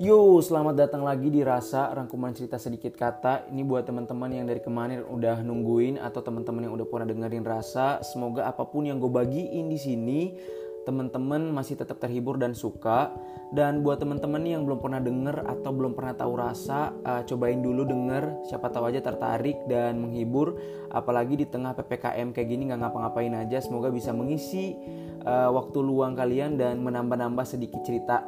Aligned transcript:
Yo, 0.00 0.40
selamat 0.40 0.80
datang 0.80 1.04
lagi 1.04 1.28
di 1.28 1.44
Rasa 1.44 1.92
Rangkuman 1.92 2.32
Cerita 2.32 2.56
Sedikit 2.56 2.96
Kata. 2.96 3.44
Ini 3.52 3.60
buat 3.68 3.84
teman-teman 3.84 4.32
yang 4.32 4.48
dari 4.48 4.64
kemarin 4.64 5.04
udah 5.04 5.44
nungguin 5.44 6.00
atau 6.00 6.24
teman-teman 6.24 6.64
yang 6.64 6.72
udah 6.72 6.88
pernah 6.88 7.04
dengerin 7.04 7.44
Rasa. 7.44 8.00
Semoga 8.00 8.48
apa 8.48 8.64
pun 8.64 8.88
yang 8.88 8.96
gue 8.96 9.12
bagiin 9.12 9.68
di 9.68 9.76
sini, 9.76 10.40
teman-teman 10.88 11.52
masih 11.52 11.76
tetap 11.76 12.00
terhibur 12.00 12.40
dan 12.40 12.56
suka. 12.56 13.12
Dan 13.52 13.84
buat 13.84 14.00
teman-teman 14.00 14.40
yang 14.40 14.64
belum 14.64 14.80
pernah 14.80 15.04
denger 15.04 15.44
atau 15.44 15.68
belum 15.68 15.92
pernah 15.92 16.16
tahu 16.16 16.32
Rasa, 16.32 16.96
uh, 17.04 17.20
cobain 17.28 17.60
dulu 17.60 17.84
denger. 17.84 18.48
Siapa 18.48 18.72
tahu 18.72 18.88
aja 18.88 19.04
tertarik 19.04 19.68
dan 19.68 20.00
menghibur. 20.00 20.56
Apalagi 20.96 21.36
di 21.36 21.44
tengah 21.44 21.76
ppkm 21.76 22.32
kayak 22.32 22.48
gini 22.48 22.72
nggak 22.72 22.88
ngapa-ngapain 22.88 23.36
aja. 23.36 23.60
Semoga 23.60 23.92
bisa 23.92 24.16
mengisi 24.16 24.80
uh, 25.28 25.52
waktu 25.52 25.76
luang 25.84 26.16
kalian 26.16 26.56
dan 26.56 26.80
menambah-nambah 26.80 27.44
sedikit 27.44 27.84
cerita 27.84 28.24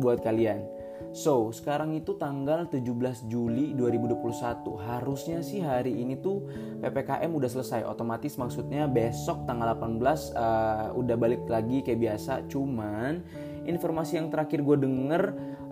buat 0.00 0.24
kalian. 0.24 0.79
So, 1.10 1.50
sekarang 1.50 1.98
itu 1.98 2.14
tanggal 2.14 2.70
17 2.70 3.26
Juli 3.26 3.74
2021. 3.74 4.78
Harusnya 4.78 5.42
sih 5.42 5.58
hari 5.58 5.90
ini 5.90 6.14
tuh 6.14 6.46
PPKM 6.78 7.26
udah 7.26 7.50
selesai. 7.50 7.82
Otomatis 7.82 8.38
maksudnya 8.38 8.86
besok 8.86 9.42
tanggal 9.42 9.74
18 9.74 9.98
uh, 9.98 10.06
eh, 10.06 10.86
udah 10.94 11.16
balik 11.18 11.50
lagi 11.50 11.82
kayak 11.82 11.98
biasa. 11.98 12.46
Cuman 12.46 13.26
informasi 13.66 14.22
yang 14.22 14.30
terakhir 14.30 14.62
gue 14.62 14.76
denger 14.86 15.22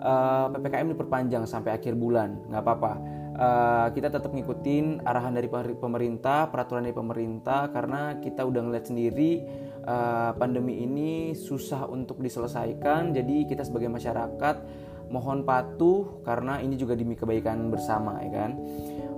uh, 0.03 0.51
eh, 0.51 0.59
PPKM 0.59 0.91
diperpanjang 0.99 1.47
sampai 1.47 1.71
akhir 1.71 1.95
bulan. 1.95 2.35
Nggak 2.51 2.63
apa-apa. 2.67 2.93
Uh, 3.39 3.87
kita 3.95 4.11
tetap 4.11 4.35
ngikutin 4.35 5.07
arahan 5.07 5.31
dari 5.31 5.47
pemerintah, 5.79 6.51
peraturan 6.51 6.83
dari 6.83 6.91
pemerintah 6.91 7.71
karena 7.71 8.19
kita 8.19 8.43
udah 8.43 8.67
ngeliat 8.67 8.91
sendiri 8.91 9.47
uh, 9.87 10.35
pandemi 10.35 10.83
ini 10.83 11.31
susah 11.31 11.87
untuk 11.87 12.19
diselesaikan. 12.19 13.15
Jadi 13.15 13.47
kita 13.47 13.63
sebagai 13.63 13.87
masyarakat 13.87 14.88
mohon 15.09 15.41
patuh 15.43 16.21
karena 16.23 16.61
ini 16.61 16.77
juga 16.77 16.93
demi 16.93 17.17
kebaikan 17.17 17.73
bersama 17.73 18.21
ya 18.21 18.29
kan? 18.31 18.51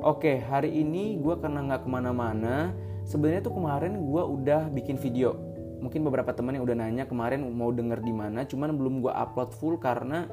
Oke 0.02 0.42
hari 0.42 0.81
ini 0.81 1.20
gue 1.20 1.36
karena 1.38 1.61
nggak 1.61 1.86
ke 1.86 1.89
mana-mana 1.92 2.72
sebenarnya 3.06 3.45
tuh 3.45 3.53
kemarin 3.53 4.00
gue 4.00 4.23
udah 4.23 4.72
bikin 4.72 4.97
video. 4.97 5.38
Mungkin 5.84 6.02
beberapa 6.08 6.31
teman 6.31 6.58
yang 6.58 6.66
udah 6.66 6.78
nanya 6.78 7.03
kemarin 7.06 7.44
mau 7.53 7.69
denger 7.69 8.00
di 8.02 8.14
mana 8.14 8.47
cuman 8.47 8.73
belum 8.73 9.03
gue 9.03 9.14
upload 9.14 9.52
full 9.53 9.75
karena 9.78 10.25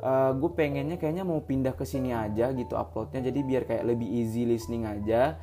uh, 0.00 0.30
eh, 0.30 0.32
gue 0.38 0.50
pengennya 0.54 0.96
kayaknya 0.96 1.26
mau 1.26 1.42
pindah 1.42 1.74
ke 1.74 1.84
sini 1.84 2.14
aja 2.14 2.52
gitu 2.54 2.76
uploadnya 2.76 3.24
jadi 3.28 3.40
biar 3.44 3.62
kayak 3.66 3.84
lebih 3.84 4.08
easy 4.08 4.46
listening 4.46 4.86
aja. 4.86 5.36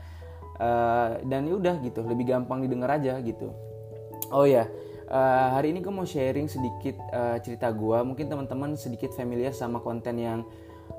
Uh, 0.58 1.22
dan 1.30 1.46
ya 1.46 1.54
udah 1.54 1.78
gitu 1.86 2.02
lebih 2.02 2.34
gampang 2.34 2.66
didengar 2.66 2.98
aja 2.98 3.22
gitu. 3.22 3.54
Oh 4.34 4.48
ya 4.48 4.66
uh, 5.12 5.48
hari 5.56 5.72
ini 5.72 5.80
gue 5.80 5.94
mau 5.94 6.08
sharing 6.08 6.48
sedikit 6.52 6.96
uh, 7.12 7.40
cerita 7.40 7.72
gue. 7.72 8.00
Mungkin 8.04 8.28
teman-teman 8.28 8.76
sedikit 8.76 9.12
familiar 9.16 9.56
sama 9.56 9.80
konten 9.80 10.20
yang 10.20 10.40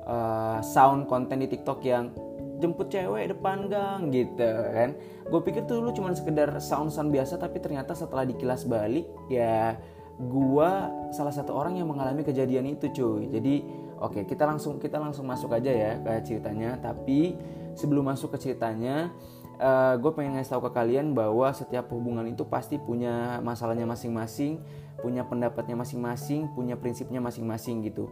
uh, 0.05 0.59
sound 0.61 1.05
konten 1.05 1.41
di 1.41 1.47
TikTok 1.49 1.79
yang 1.85 2.13
jemput 2.59 2.91
cewek 2.91 3.31
depan 3.31 3.71
gang 3.71 4.11
gitu 4.11 4.51
kan. 4.73 4.97
Gue 5.29 5.41
pikir 5.45 5.63
tuh 5.69 5.81
dulu 5.81 5.95
cuma 5.95 6.11
sekedar 6.11 6.51
sound-sound 6.59 7.13
biasa 7.13 7.39
tapi 7.39 7.61
ternyata 7.63 7.95
setelah 7.95 8.27
dikilas 8.27 8.67
balik 8.67 9.07
ya 9.31 9.79
gue 10.19 10.71
salah 11.15 11.31
satu 11.31 11.55
orang 11.55 11.79
yang 11.79 11.87
mengalami 11.87 12.27
kejadian 12.27 12.67
itu 12.67 12.91
cuy. 12.91 13.31
Jadi 13.31 13.63
oke 14.03 14.19
okay, 14.19 14.23
kita 14.27 14.43
langsung 14.43 14.75
kita 14.75 14.99
langsung 14.99 15.23
masuk 15.23 15.55
aja 15.55 15.71
ya 15.71 15.91
ke 16.03 16.11
ceritanya. 16.27 16.75
Tapi 16.83 17.39
sebelum 17.79 18.11
masuk 18.11 18.35
ke 18.35 18.51
ceritanya 18.51 19.15
uh, 19.59 19.93
eh, 19.93 19.93
gue 19.99 20.11
pengen 20.15 20.39
ngasih 20.39 20.57
tahu 20.57 20.71
ke 20.71 20.71
kalian 20.73 21.11
bahwa 21.11 21.51
setiap 21.51 21.91
hubungan 21.91 22.25
itu 22.25 22.47
pasti 22.47 22.79
punya 22.79 23.37
masalahnya 23.43 23.85
masing-masing, 23.85 24.63
punya 25.03 25.27
pendapatnya 25.27 25.75
masing-masing, 25.75 26.49
punya 26.55 26.79
prinsipnya 26.79 27.19
masing-masing 27.19 27.85
gitu. 27.85 28.09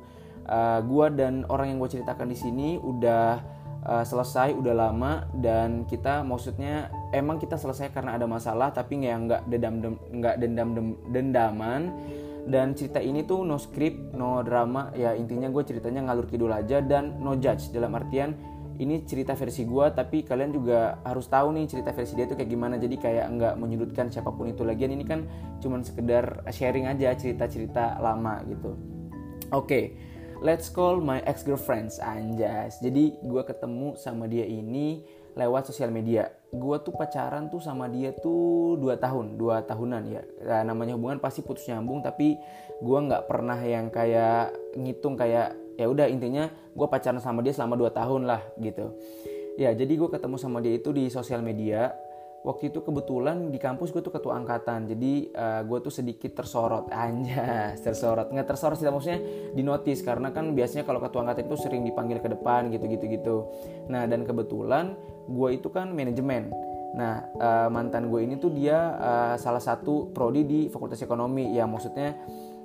Uh, 0.48 0.78
eh, 0.78 0.80
gue 0.84 1.06
dan 1.16 1.44
orang 1.48 1.73
yang 1.73 1.77
gue 1.80 1.99
ceritakan 1.99 2.27
di 2.27 2.38
sini 2.38 2.67
udah 2.80 3.42
uh, 3.88 4.04
selesai, 4.04 4.54
udah 4.54 4.73
lama 4.76 5.26
dan 5.39 5.88
kita 5.88 6.22
maksudnya 6.23 6.92
emang 7.16 7.39
kita 7.39 7.55
selesai 7.55 7.92
karena 7.95 8.20
ada 8.20 8.27
masalah, 8.27 8.72
tapi 8.76 9.04
nggak 9.04 9.16
nggak 9.27 9.42
dendam 9.48 9.95
nggak 10.11 10.36
dendam 10.39 10.70
dendaman 11.11 11.82
dan 12.48 12.72
cerita 12.72 13.04
ini 13.04 13.27
tuh 13.27 13.43
no 13.43 13.60
script, 13.60 14.16
no 14.16 14.39
drama 14.39 14.95
ya 14.95 15.11
intinya 15.11 15.52
gue 15.52 15.64
ceritanya 15.67 16.08
ngalur 16.08 16.32
kidul 16.32 16.48
aja 16.48 16.80
dan 16.80 17.20
no 17.20 17.36
judge 17.36 17.76
dalam 17.76 17.92
artian 17.92 18.39
ini 18.77 19.02
cerita 19.04 19.33
versi 19.33 19.65
gue 19.65 19.86
tapi 19.89 20.21
kalian 20.21 20.54
juga 20.54 21.02
harus 21.02 21.26
tahu 21.26 21.54
nih 21.58 21.65
cerita 21.65 21.89
versi 21.93 22.14
dia 22.14 22.30
tuh 22.30 22.38
kayak 22.38 22.49
gimana. 22.49 22.76
Jadi 22.77 22.95
kayak 22.98 23.26
nggak 23.33 23.54
menyudutkan 23.58 24.14
siapa 24.14 24.30
pun 24.30 24.49
itu. 24.49 24.61
Lagian 24.61 24.93
ini 24.93 25.05
kan 25.05 25.26
cuman 25.61 25.82
sekedar 25.82 26.45
sharing 26.54 26.86
aja 26.86 27.14
cerita-cerita 27.17 27.98
lama 27.98 28.42
gitu. 28.45 28.77
Oke 29.49 29.66
okay, 29.66 29.86
let's 30.45 30.70
call 30.70 31.02
my 31.02 31.23
ex 31.26 31.42
girlfriends 31.42 31.98
anjas. 31.98 32.77
Jadi 32.82 33.17
gue 33.26 33.43
ketemu 33.45 33.98
sama 33.98 34.30
dia 34.30 34.45
ini 34.45 35.02
lewat 35.37 35.70
sosial 35.70 35.93
media. 35.93 36.33
Gue 36.49 36.82
tuh 36.82 36.93
pacaran 36.98 37.49
tuh 37.49 37.61
sama 37.61 37.86
dia 37.89 38.14
tuh 38.14 38.77
dua 38.77 38.98
tahun 38.98 39.37
dua 39.37 39.66
tahunan 39.66 40.04
ya. 40.10 40.21
Nah, 40.45 40.61
namanya 40.73 40.98
hubungan 40.98 41.21
pasti 41.21 41.45
putus 41.45 41.70
nyambung 41.70 42.02
tapi 42.02 42.37
gue 42.77 42.99
nggak 43.10 43.26
pernah 43.26 43.58
yang 43.58 43.89
kayak 43.89 44.54
ngitung 44.77 45.17
kayak 45.17 45.58
ya 45.77 45.86
udah 45.86 46.10
intinya 46.10 46.49
gue 46.49 46.88
pacaran 46.89 47.21
sama 47.21 47.45
dia 47.45 47.54
selama 47.54 47.77
2 47.77 47.93
tahun 47.93 48.21
lah 48.26 48.42
gitu. 48.58 48.98
Ya 49.58 49.73
jadi 49.73 49.93
gue 49.93 50.10
ketemu 50.10 50.36
sama 50.42 50.61
dia 50.61 50.73
itu 50.77 50.89
di 50.89 51.08
sosial 51.14 51.45
media. 51.45 51.93
Waktu 52.45 52.70
itu 52.71 52.80
kebetulan 52.80 53.49
di 53.49 53.60
kampus 53.60 53.92
gue 53.92 53.99
tuh 53.99 54.14
ketua 54.14 54.37
angkatan 54.39 54.87
jadi 54.87 55.14
uh, 55.36 55.42
eh, 55.42 55.61
gue 55.66 55.77
tuh 55.82 55.93
sedikit 55.93 56.37
tersorot. 56.37 56.89
Aja 56.93 57.77
tersorot. 57.77 58.33
Nggak 58.33 58.48
tersorot 58.54 58.77
sih 58.77 58.89
maksudnya 58.89 59.21
di 59.54 59.61
notice 59.61 60.02
karena 60.02 60.33
kan 60.33 60.54
biasanya 60.58 60.86
kalau 60.86 61.02
ketua 61.02 61.26
angkatan 61.26 61.49
itu 61.49 61.55
sering 61.58 61.82
dipanggil 61.86 62.21
ke 62.21 62.30
depan 62.30 62.73
gitu 62.73 62.86
gitu. 62.89 63.05
Gitu 63.05 63.36
nah 63.87 64.05
dan 64.10 64.26
kebetulan 64.26 64.98
gue 65.30 65.49
itu 65.54 65.70
kan 65.70 65.93
manajemen. 65.93 66.54
Nah 66.98 67.26
uh, 67.37 67.67
mantan 67.73 68.10
gue 68.10 68.21
ini 68.23 68.37
tuh 68.39 68.54
dia 68.54 68.95
uh, 68.98 69.36
salah 69.36 69.61
satu 69.61 70.14
prodi 70.14 70.45
di 70.45 70.60
fakultas 70.70 71.02
ekonomi. 71.02 71.58
Ya 71.58 71.66
maksudnya 71.66 72.16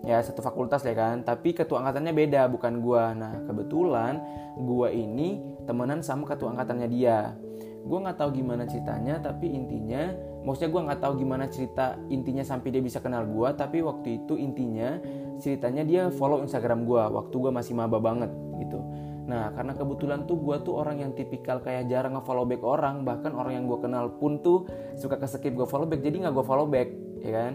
ya 0.03 0.19
satu 0.23 0.43
fakultas 0.43 0.83
ya 0.87 0.95
kan. 0.95 1.23
Tapi 1.23 1.55
ketua 1.55 1.83
angkatannya 1.83 2.13
beda 2.15 2.51
bukan 2.51 2.83
gua. 2.83 3.15
Nah 3.15 3.43
kebetulan 3.47 4.19
gua 4.59 4.91
ini 4.91 5.41
temenan 5.65 6.03
sama 6.03 6.27
ketua 6.27 6.53
angkatannya 6.55 6.89
dia. 6.91 7.35
Gue 7.83 7.99
nggak 7.99 8.15
tahu 8.15 8.31
gimana 8.39 8.63
ceritanya 8.63 9.19
tapi 9.19 9.51
intinya 9.51 10.15
maksudnya 10.47 10.71
gue 10.71 10.83
nggak 10.87 11.01
tahu 11.03 11.13
gimana 11.19 11.51
cerita 11.51 11.99
intinya 12.15 12.47
sampai 12.47 12.71
dia 12.71 12.79
bisa 12.79 13.03
kenal 13.03 13.27
gue 13.27 13.49
tapi 13.59 13.83
waktu 13.83 14.23
itu 14.23 14.39
intinya 14.39 15.03
ceritanya 15.43 15.83
dia 15.83 16.03
follow 16.15 16.47
instagram 16.47 16.87
gue 16.87 17.03
waktu 17.03 17.35
gue 17.35 17.51
masih 17.51 17.75
maba 17.75 17.99
banget 17.99 18.31
gitu. 18.63 18.79
Nah 19.27 19.55
karena 19.55 19.75
kebetulan 19.75 20.27
tuh 20.27 20.39
gue 20.39 20.57
tuh 20.63 20.79
orang 20.79 21.03
yang 21.03 21.11
tipikal 21.15 21.63
kayak 21.63 21.87
jarang 21.91 22.19
nge-follow 22.19 22.47
back 22.47 22.63
orang 22.63 23.03
bahkan 23.07 23.35
orang 23.35 23.59
yang 23.63 23.65
gue 23.67 23.79
kenal 23.83 24.15
pun 24.19 24.43
tuh 24.43 24.67
suka 24.99 25.19
keskip 25.19 25.55
gue 25.55 25.67
follow 25.67 25.87
back 25.87 26.03
jadi 26.03 26.27
nggak 26.27 26.35
gue 26.35 26.47
follow 26.47 26.67
back 26.67 26.89
ya 27.23 27.31
kan 27.35 27.53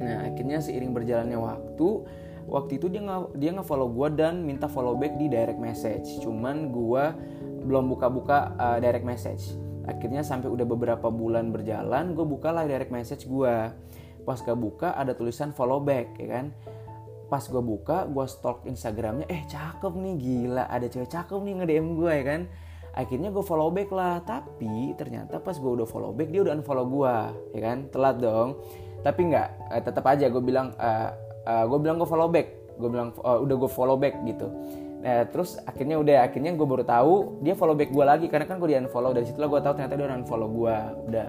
Nah 0.00 0.26
akhirnya 0.26 0.58
seiring 0.58 0.90
berjalannya 0.90 1.38
waktu 1.38 1.88
waktu 2.44 2.76
itu 2.76 2.92
dia 2.92 3.00
nggak 3.04 3.40
dia 3.40 3.50
nggak 3.56 3.68
follow 3.68 3.88
gue 3.88 4.08
dan 4.20 4.44
minta 4.44 4.68
follow 4.68 4.96
back 4.96 5.16
di 5.16 5.26
direct 5.30 5.60
message. 5.60 6.20
Cuman 6.20 6.70
gue 6.70 7.04
belum 7.64 7.88
buka-buka 7.88 8.54
uh, 8.60 8.78
direct 8.78 9.06
message. 9.06 9.56
Akhirnya 9.84 10.24
sampai 10.24 10.48
udah 10.48 10.64
beberapa 10.64 11.12
bulan 11.12 11.52
berjalan 11.52 12.16
gue 12.16 12.24
bukalah 12.24 12.64
direct 12.64 12.92
message 12.92 13.28
gue 13.28 13.56
pas 14.24 14.40
gak 14.40 14.56
buka 14.56 14.96
ada 14.96 15.12
tulisan 15.12 15.52
follow 15.52 15.80
back 15.80 16.16
ya 16.16 16.40
kan? 16.40 16.46
Pas 17.28 17.44
gue 17.44 17.60
buka 17.60 18.08
gue 18.08 18.24
stalk 18.24 18.64
instagramnya 18.64 19.28
eh 19.28 19.44
cakep 19.44 19.92
nih 19.92 20.14
gila 20.16 20.64
ada 20.68 20.88
cewek 20.88 21.12
cakep 21.12 21.38
nih 21.40 21.52
nge 21.60 21.66
DM 21.68 21.88
gue 22.00 22.12
ya 22.12 22.24
kan? 22.24 22.42
Akhirnya 22.94 23.28
gue 23.34 23.44
follow 23.44 23.68
back 23.74 23.90
lah. 23.92 24.24
Tapi 24.24 24.96
ternyata 24.96 25.40
pas 25.40 25.56
gue 25.56 25.72
udah 25.82 25.88
follow 25.88 26.16
back 26.16 26.32
dia 26.32 26.40
udah 26.44 26.56
unfollow 26.56 26.86
gue 26.88 27.16
ya 27.56 27.60
kan? 27.60 27.78
Telat 27.92 28.16
dong 28.20 28.60
tapi 29.04 29.20
nggak 29.28 29.48
uh, 29.68 29.82
tetap 29.84 30.04
aja 30.08 30.32
gue 30.32 30.40
bilang 30.40 30.72
uh, 30.80 31.12
uh, 31.44 31.64
gue 31.68 31.78
bilang 31.78 32.00
gue 32.00 32.08
follow 32.08 32.26
back. 32.32 32.48
Gue 32.80 32.88
bilang 32.90 33.12
uh, 33.20 33.38
udah 33.38 33.56
gue 33.60 33.70
follow 33.70 34.00
back 34.00 34.16
gitu. 34.24 34.48
Nah 35.04 35.28
terus 35.28 35.60
akhirnya 35.68 36.00
udah 36.00 36.24
akhirnya 36.24 36.56
gue 36.56 36.66
baru 36.66 36.82
tahu 36.82 37.44
dia 37.44 37.52
follow 37.52 37.76
back 37.76 37.92
gue 37.92 38.04
lagi. 38.04 38.26
Karena 38.32 38.48
kan 38.48 38.56
gue 38.56 38.72
di 38.72 38.76
unfollow 38.80 39.12
dari 39.12 39.28
situlah 39.28 39.52
gue 39.52 39.60
tahu 39.60 39.72
ternyata 39.76 39.94
dia 39.94 40.06
udah 40.08 40.18
unfollow 40.24 40.48
gue 40.48 40.76
udah. 41.12 41.28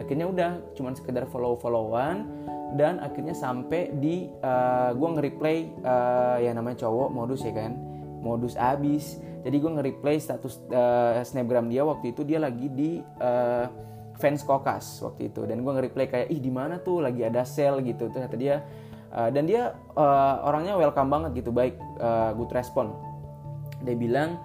Akhirnya 0.00 0.26
udah 0.26 0.50
cuman 0.72 0.96
sekedar 0.96 1.28
follow 1.28 1.54
followan 1.60 2.24
dan 2.72 2.96
akhirnya 3.04 3.36
sampai 3.36 3.92
di 4.00 4.32
uh, 4.40 4.96
gue 4.96 5.08
nge-replay 5.12 5.68
uh, 5.84 6.40
ya 6.40 6.56
namanya 6.56 6.88
cowok 6.88 7.12
modus 7.12 7.44
ya 7.44 7.52
kan? 7.52 7.76
Modus 8.24 8.56
abis. 8.56 9.20
Jadi 9.42 9.56
gue 9.60 9.70
nge-replay 9.76 10.16
status 10.16 10.64
uh, 10.72 11.20
snapgram 11.20 11.68
dia 11.68 11.84
waktu 11.84 12.16
itu 12.16 12.24
dia 12.24 12.40
lagi 12.40 12.72
di 12.72 13.04
uh, 13.20 13.91
fans 14.22 14.46
kokas 14.46 15.02
waktu 15.02 15.34
itu. 15.34 15.42
Dan 15.42 15.66
gue 15.66 15.72
nge-replay 15.74 16.06
kayak 16.06 16.28
ih 16.30 16.38
di 16.38 16.54
mana 16.54 16.78
tuh? 16.78 17.02
Lagi 17.02 17.26
ada 17.26 17.42
sale 17.42 17.82
gitu. 17.82 18.06
Tuh 18.06 18.22
kata 18.22 18.38
dia 18.38 18.62
uh, 19.10 19.26
dan 19.34 19.42
dia 19.50 19.74
uh, 19.98 20.46
orangnya 20.46 20.78
welcome 20.78 21.10
banget 21.10 21.42
gitu 21.42 21.50
baik 21.50 21.74
uh, 21.98 22.30
good 22.38 22.54
respon. 22.54 22.94
Dia 23.82 23.98
bilang 23.98 24.38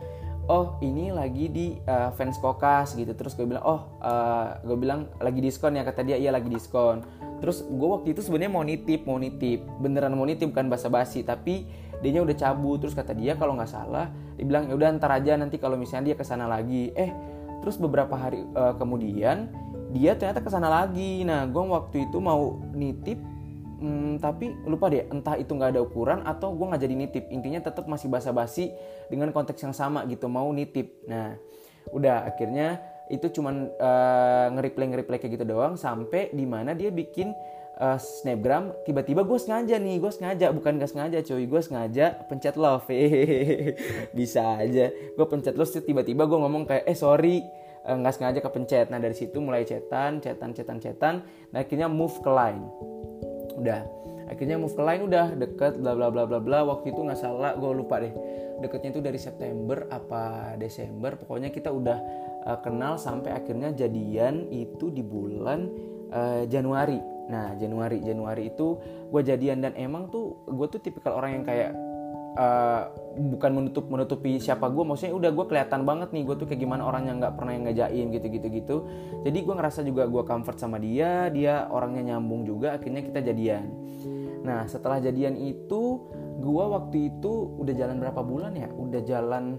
oh 0.50 0.80
ini 0.82 1.12
lagi 1.14 1.46
di 1.52 1.78
uh, 1.86 2.10
fans 2.18 2.42
kokas 2.42 2.98
gitu. 2.98 3.14
Terus 3.14 3.38
gue 3.38 3.46
bilang 3.46 3.62
oh 3.62 3.82
uh, 4.02 4.58
gue 4.66 4.78
bilang 4.82 5.06
lagi 5.22 5.38
diskon 5.38 5.78
ya 5.78 5.86
kata 5.86 6.02
dia 6.02 6.18
iya 6.18 6.34
lagi 6.34 6.50
diskon. 6.50 7.06
Terus 7.38 7.62
gue 7.62 7.88
waktu 7.88 8.18
itu 8.18 8.26
sebenarnya 8.26 8.50
mau 8.50 8.66
nitip 8.66 9.06
mau 9.06 9.22
nitip. 9.22 9.62
Beneran 9.78 10.18
mau 10.18 10.26
nitip 10.26 10.50
bukan 10.50 10.74
basa-basi 10.74 11.22
tapi 11.22 11.70
dia 12.02 12.22
udah 12.26 12.34
cabut. 12.34 12.82
Terus 12.82 12.98
kata 12.98 13.14
dia 13.14 13.38
kalau 13.38 13.54
nggak 13.54 13.70
salah 13.70 14.10
dibilang 14.38 14.70
ya 14.70 14.74
udah 14.74 14.90
ntar 14.98 15.14
aja 15.14 15.38
nanti 15.38 15.62
kalau 15.62 15.78
misalnya 15.78 16.14
dia 16.14 16.16
ke 16.18 16.26
sana 16.26 16.50
lagi. 16.50 16.90
Eh 16.98 17.38
terus 17.58 17.78
beberapa 17.82 18.16
hari 18.16 18.46
uh, 18.56 18.78
kemudian 18.80 19.52
dia 19.92 20.16
ternyata 20.20 20.44
ke 20.44 20.50
sana 20.52 20.68
lagi. 20.68 21.24
Nah 21.24 21.48
gue 21.48 21.64
waktu 21.64 22.10
itu 22.10 22.18
mau 22.20 22.60
nitip 22.76 23.20
hmm, 23.80 24.20
tapi 24.20 24.52
lupa 24.68 24.92
deh 24.92 25.08
entah 25.08 25.38
itu 25.40 25.54
nggak 25.54 25.78
ada 25.78 25.82
ukuran 25.84 26.20
atau 26.26 26.54
gue 26.54 26.66
nggak 26.68 26.82
jadi 26.82 26.96
nitip. 26.96 27.26
Intinya 27.32 27.60
tetap 27.64 27.86
masih 27.88 28.12
basa-basi 28.12 28.74
dengan 29.08 29.32
konteks 29.32 29.62
yang 29.64 29.76
sama 29.76 30.04
gitu 30.10 30.28
mau 30.28 30.50
nitip. 30.52 31.08
Nah 31.08 31.38
udah 31.96 32.28
akhirnya 32.28 32.84
itu 33.08 33.40
cuman 33.40 33.72
uh, 33.80 34.52
nge-replay 34.52 34.92
nge-replay 34.92 35.18
kayak 35.24 35.40
gitu 35.40 35.46
doang 35.48 35.80
sampai 35.80 36.28
di 36.36 36.44
mana 36.44 36.76
dia 36.76 36.92
bikin 36.92 37.32
uh, 37.80 37.96
snapgram. 37.96 38.76
Tiba-tiba 38.84 39.24
gue 39.24 39.40
sengaja 39.40 39.80
nih 39.80 40.04
gue 40.04 40.12
sengaja 40.12 40.52
bukan 40.52 40.76
gak 40.76 40.92
sengaja 40.92 41.24
cuy 41.24 41.48
gue 41.48 41.62
sengaja 41.64 42.06
pencet 42.28 42.60
love. 42.60 42.92
Bisa 44.18 44.60
aja. 44.60 44.92
Gue 44.92 45.26
pencet 45.32 45.56
love 45.56 45.72
tiba-tiba 45.72 46.28
gue 46.28 46.38
ngomong 46.38 46.68
kayak 46.68 46.84
eh 46.84 46.98
sorry. 46.98 47.40
eh, 47.40 47.67
nggak 47.88 48.14
uh, 48.14 48.16
sengaja 48.20 48.40
kepencet. 48.44 48.92
Nah 48.92 49.00
dari 49.00 49.16
situ 49.16 49.40
mulai 49.40 49.64
cetan 49.64 50.20
cetan 50.20 50.52
cetan 50.52 50.78
cetan. 50.84 51.16
Nah 51.56 51.64
akhirnya 51.64 51.88
move 51.88 52.20
ke 52.20 52.28
line. 52.28 52.64
Udah. 53.56 53.82
Akhirnya 54.28 54.60
move 54.60 54.76
ke 54.76 54.84
lain 54.84 55.08
udah 55.08 55.40
deket 55.40 55.80
bla 55.80 55.96
bla 55.96 56.12
bla 56.12 56.28
bla 56.28 56.44
bla. 56.44 56.60
Waktu 56.68 56.92
itu 56.92 57.00
nggak 57.00 57.16
salah 57.16 57.56
gue 57.56 57.72
lupa 57.72 58.04
deh. 58.04 58.12
Deketnya 58.60 58.92
itu 58.92 59.00
dari 59.00 59.16
September 59.16 59.88
apa 59.88 60.54
Desember. 60.60 61.16
Pokoknya 61.16 61.48
kita 61.48 61.72
udah 61.72 61.98
uh, 62.44 62.60
kenal 62.60 63.00
sampai 63.00 63.32
akhirnya 63.32 63.72
jadian 63.72 64.52
itu 64.52 64.92
di 64.92 65.00
bulan 65.00 65.72
uh, 66.12 66.44
Januari. 66.44 67.00
Nah 67.32 67.56
Januari 67.56 68.04
Januari 68.04 68.52
itu 68.52 68.76
gue 69.08 69.22
jadian. 69.24 69.64
Dan 69.64 69.80
emang 69.80 70.12
tuh 70.12 70.44
gue 70.44 70.68
tuh 70.68 70.84
tipikal 70.84 71.16
orang 71.16 71.40
yang 71.40 71.46
kayak 71.48 71.72
uh, 72.38 72.82
bukan 73.18 73.52
menutup 73.52 73.90
menutupi 73.90 74.38
siapa 74.38 74.70
gue 74.70 74.86
maksudnya 74.86 75.18
udah 75.18 75.32
gue 75.34 75.46
kelihatan 75.50 75.82
banget 75.84 76.14
nih 76.14 76.24
gue 76.24 76.36
tuh 76.38 76.46
kayak 76.46 76.62
gimana 76.62 76.86
orang 76.86 77.10
yang 77.10 77.18
nggak 77.18 77.34
pernah 77.34 77.52
yang 77.58 77.66
ngajain 77.66 78.06
gitu 78.14 78.28
gitu. 78.30 78.48
Gitu 78.48 78.76
jadi 79.26 79.38
gue 79.42 79.54
ngerasa 79.58 79.82
juga 79.82 80.06
gue 80.06 80.24
comfort 80.24 80.58
sama 80.62 80.78
dia 80.78 81.28
dia 81.34 81.66
orangnya 81.74 82.16
nyambung 82.16 82.46
juga 82.46 82.78
akhirnya 82.78 83.02
kita 83.02 83.20
jadian. 83.26 83.66
Nah 84.46 84.70
setelah 84.70 85.02
jadian 85.02 85.36
itu 85.36 86.08
gue 86.38 86.66
waktu 86.70 87.18
itu 87.18 87.58
udah 87.58 87.74
jalan 87.74 87.98
berapa 87.98 88.22
bulan 88.22 88.54
ya? 88.54 88.70
Udah 88.70 89.02
jalan 89.02 89.58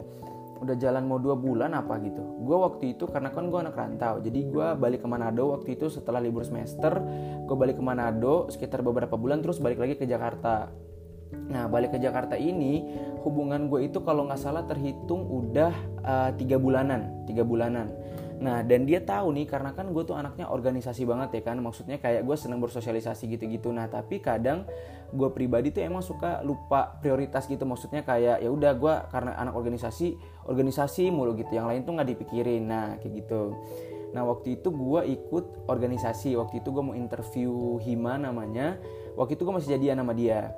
udah 0.58 0.74
jalan 0.74 1.06
mau 1.06 1.22
dua 1.22 1.38
bulan 1.38 1.74
apa 1.74 1.98
gitu. 2.02 2.22
Gue 2.42 2.56
waktu 2.58 2.98
itu 2.98 3.06
karena 3.10 3.30
kan 3.34 3.50
gue 3.50 3.58
anak 3.58 3.74
rantau 3.74 4.22
jadi 4.22 4.40
gue 4.46 4.66
balik 4.78 5.02
ke 5.02 5.08
Manado 5.10 5.54
waktu 5.54 5.74
itu 5.74 5.90
setelah 5.90 6.22
libur 6.22 6.46
semester. 6.46 7.02
Gue 7.42 7.56
balik 7.58 7.78
ke 7.78 7.84
Manado 7.84 8.46
sekitar 8.50 8.86
beberapa 8.86 9.18
bulan 9.18 9.42
terus 9.42 9.58
balik 9.58 9.82
lagi 9.82 9.94
ke 9.98 10.06
Jakarta 10.06 10.70
Nah 11.48 11.68
balik 11.68 11.96
ke 11.96 11.98
Jakarta 12.00 12.36
ini 12.36 12.84
hubungan 13.24 13.68
gue 13.68 13.88
itu 13.88 14.00
kalau 14.04 14.24
nggak 14.28 14.40
salah 14.40 14.64
terhitung 14.64 15.28
udah 15.28 15.72
uh, 16.04 16.30
tiga 16.36 16.56
bulanan, 16.56 17.24
tiga 17.28 17.44
bulanan. 17.44 17.92
Nah 18.38 18.62
dan 18.62 18.86
dia 18.86 19.02
tahu 19.02 19.34
nih 19.34 19.50
karena 19.50 19.74
kan 19.74 19.90
gue 19.90 20.02
tuh 20.06 20.14
anaknya 20.14 20.46
organisasi 20.46 21.02
banget 21.04 21.42
ya 21.42 21.42
kan, 21.52 21.58
maksudnya 21.58 21.98
kayak 21.98 22.22
gue 22.22 22.36
seneng 22.38 22.62
bersosialisasi 22.62 23.26
gitu-gitu. 23.34 23.74
Nah 23.74 23.90
tapi 23.90 24.22
kadang 24.22 24.62
gue 25.10 25.28
pribadi 25.34 25.74
tuh 25.74 25.82
emang 25.82 26.04
suka 26.04 26.44
lupa 26.46 27.00
prioritas 27.02 27.50
gitu, 27.50 27.66
maksudnya 27.66 28.06
kayak 28.06 28.44
ya 28.44 28.50
udah 28.52 28.72
gue 28.78 28.94
karena 29.10 29.34
anak 29.36 29.58
organisasi, 29.58 30.14
organisasi 30.46 31.10
mulu 31.10 31.34
gitu, 31.34 31.50
yang 31.50 31.66
lain 31.66 31.82
tuh 31.82 31.98
nggak 31.98 32.08
dipikirin. 32.14 32.62
Nah 32.70 32.96
kayak 33.02 33.26
gitu. 33.26 33.58
Nah 34.14 34.22
waktu 34.24 34.56
itu 34.62 34.70
gue 34.70 35.00
ikut 35.18 35.68
organisasi, 35.68 36.38
waktu 36.38 36.62
itu 36.62 36.68
gue 36.70 36.82
mau 36.84 36.94
interview 36.94 37.76
Hima 37.82 38.16
namanya, 38.16 38.78
waktu 39.18 39.34
itu 39.34 39.42
gue 39.42 39.54
masih 39.58 39.74
jadian 39.76 39.98
sama 39.98 40.14
dia 40.14 40.54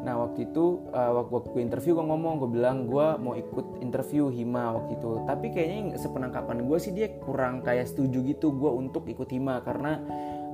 Nah 0.00 0.16
waktu 0.16 0.48
itu 0.48 0.80
uh, 0.96 1.12
waktu 1.28 1.52
gue 1.52 1.62
interview 1.62 1.92
gue 1.92 2.06
ngomong 2.08 2.40
gue 2.40 2.50
bilang 2.56 2.88
gue 2.88 3.06
mau 3.20 3.36
ikut 3.36 3.84
interview 3.84 4.32
Hima 4.32 4.72
waktu 4.76 4.96
itu. 4.96 5.24
Tapi 5.28 5.52
kayaknya 5.52 6.00
sepenangkapan 6.00 6.64
gue 6.64 6.78
sih 6.80 6.92
dia 6.96 7.12
kurang 7.20 7.60
kayak 7.60 7.88
setuju 7.88 8.24
gitu 8.24 8.56
gue 8.56 8.70
untuk 8.72 9.04
ikut 9.08 9.28
Hima 9.28 9.60
karena 9.60 10.00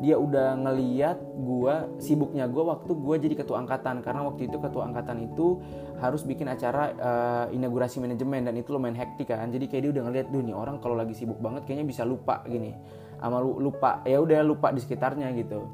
dia 0.03 0.21
udah 0.21 0.61
ngeliat 0.61 1.19
gue 1.41 1.75
sibuknya 2.03 2.45
gue 2.51 2.59
waktu 2.59 2.91
gue 2.91 3.17
jadi 3.23 3.35
ketua 3.39 3.63
angkatan. 3.63 4.03
Karena 4.03 4.27
waktu 4.27 4.51
itu 4.51 4.59
ketua 4.59 4.83
angkatan 4.91 5.23
itu 5.23 5.63
harus 6.03 6.27
bikin 6.27 6.51
acara 6.51 6.93
uh, 6.99 7.47
inaugurasi 7.55 8.03
manajemen 8.03 8.51
dan 8.51 8.55
itu 8.59 8.75
lumayan 8.75 8.99
hektik 8.99 9.31
kan. 9.31 9.47
Jadi 9.47 9.71
kayak 9.71 9.83
dia 9.87 9.93
udah 9.95 10.05
ngeliat 10.11 10.27
duh 10.35 10.43
nih 10.43 10.55
orang 10.59 10.83
kalau 10.83 10.99
lagi 10.99 11.15
sibuk 11.15 11.39
banget 11.39 11.71
kayaknya 11.71 11.87
bisa 11.87 12.03
lupa 12.03 12.43
gini. 12.51 12.75
Sama 13.23 13.39
lupa 13.41 14.03
ya 14.03 14.19
udah 14.19 14.43
lupa 14.43 14.75
di 14.75 14.83
sekitarnya 14.83 15.31
gitu. 15.39 15.65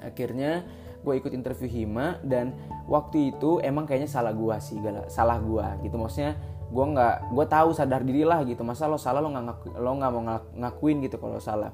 Akhirnya 0.00 0.64
gue 1.02 1.14
ikut 1.16 1.32
interview 1.32 1.68
Hima 1.70 2.18
dan 2.26 2.54
waktu 2.90 3.34
itu 3.34 3.62
emang 3.62 3.86
kayaknya 3.86 4.10
salah 4.10 4.34
gue 4.34 4.56
sih 4.58 4.78
gala, 4.82 5.06
salah 5.06 5.38
gue 5.38 5.88
gitu. 5.88 5.96
Maksudnya 5.96 6.38
gue 6.68 6.84
nggak 6.84 7.32
gue 7.32 7.46
tahu 7.48 7.68
sadar 7.72 8.02
diri 8.04 8.22
lah 8.26 8.44
gitu. 8.44 8.60
Masa 8.66 8.90
lo 8.90 9.00
salah 9.00 9.22
lo 9.24 9.32
nggak 9.32 9.78
lo 9.78 9.90
nggak 9.94 10.10
mau 10.12 10.22
ngakuin 10.58 11.04
gitu 11.06 11.16
kalau 11.16 11.40
salah. 11.40 11.72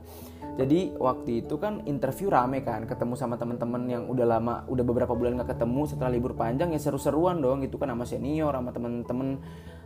Jadi 0.54 0.94
waktu 0.94 1.42
itu 1.42 1.58
kan 1.58 1.82
interview 1.82 2.30
rame 2.30 2.62
kan 2.62 2.86
ketemu 2.86 3.18
sama 3.18 3.34
teman-teman 3.34 3.90
yang 3.90 4.02
udah 4.06 4.26
lama 4.38 4.62
udah 4.70 4.84
beberapa 4.86 5.12
bulan 5.16 5.40
nggak 5.40 5.58
ketemu. 5.58 5.82
Setelah 5.90 6.10
libur 6.14 6.38
panjang 6.38 6.70
ya 6.70 6.78
seru-seruan 6.78 7.42
dong 7.42 7.66
gitu 7.66 7.74
kan 7.74 7.90
sama 7.90 8.06
senior 8.06 8.54
sama 8.54 8.70
teman-teman 8.70 9.42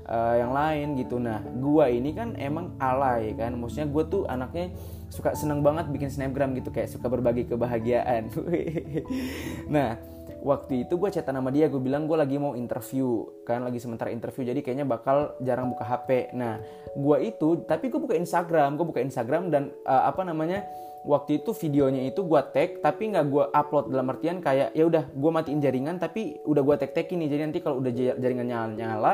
uh, 0.08 0.34
yang 0.40 0.50
lain 0.56 0.96
gitu. 0.96 1.20
Nah 1.20 1.44
gue 1.44 1.86
ini 1.92 2.10
kan 2.16 2.34
emang 2.40 2.74
alay 2.80 3.36
kan. 3.36 3.54
Maksudnya 3.54 3.86
gue 3.86 4.04
tuh 4.08 4.22
anaknya 4.26 4.72
suka 5.12 5.36
seneng 5.36 5.60
banget 5.60 5.88
bikin 5.92 6.08
snapgram 6.08 6.56
gitu 6.56 6.72
kayak 6.72 6.88
suka 6.88 7.06
berbagi 7.06 7.46
kebahagiaan. 7.46 8.32
Nah 9.74 10.00
waktu 10.38 10.86
itu 10.86 10.94
gue 10.94 11.10
chatan 11.10 11.34
sama 11.34 11.50
dia 11.50 11.66
gue 11.66 11.82
bilang 11.82 12.06
gue 12.06 12.14
lagi 12.14 12.38
mau 12.38 12.54
interview 12.54 13.26
kan 13.42 13.66
lagi 13.66 13.82
sementara 13.82 14.14
interview 14.14 14.46
jadi 14.46 14.62
kayaknya 14.62 14.86
bakal 14.86 15.34
jarang 15.42 15.74
buka 15.74 15.82
HP 15.82 16.30
nah 16.34 16.62
gue 16.94 17.16
itu 17.26 17.66
tapi 17.66 17.90
gue 17.90 17.98
buka 17.98 18.14
Instagram 18.14 18.78
gue 18.78 18.86
buka 18.86 19.02
Instagram 19.02 19.50
dan 19.50 19.74
uh, 19.82 20.06
apa 20.06 20.22
namanya 20.22 20.62
waktu 21.06 21.42
itu 21.42 21.50
videonya 21.54 22.06
itu 22.06 22.22
gue 22.22 22.40
tag 22.54 22.78
tapi 22.82 23.10
nggak 23.14 23.26
gue 23.26 23.44
upload 23.50 23.90
dalam 23.90 24.06
artian 24.14 24.38
kayak 24.38 24.74
ya 24.74 24.84
udah 24.86 25.10
gue 25.10 25.30
matiin 25.30 25.58
jaringan 25.58 25.96
tapi 25.98 26.38
udah 26.46 26.62
gue 26.62 26.76
tag 26.86 26.92
tag 26.94 27.06
ini 27.10 27.26
jadi 27.26 27.42
nanti 27.50 27.58
kalau 27.58 27.82
udah 27.82 27.92
jaringan 28.18 28.46
nyala 28.46 28.72
nyala 28.74 29.12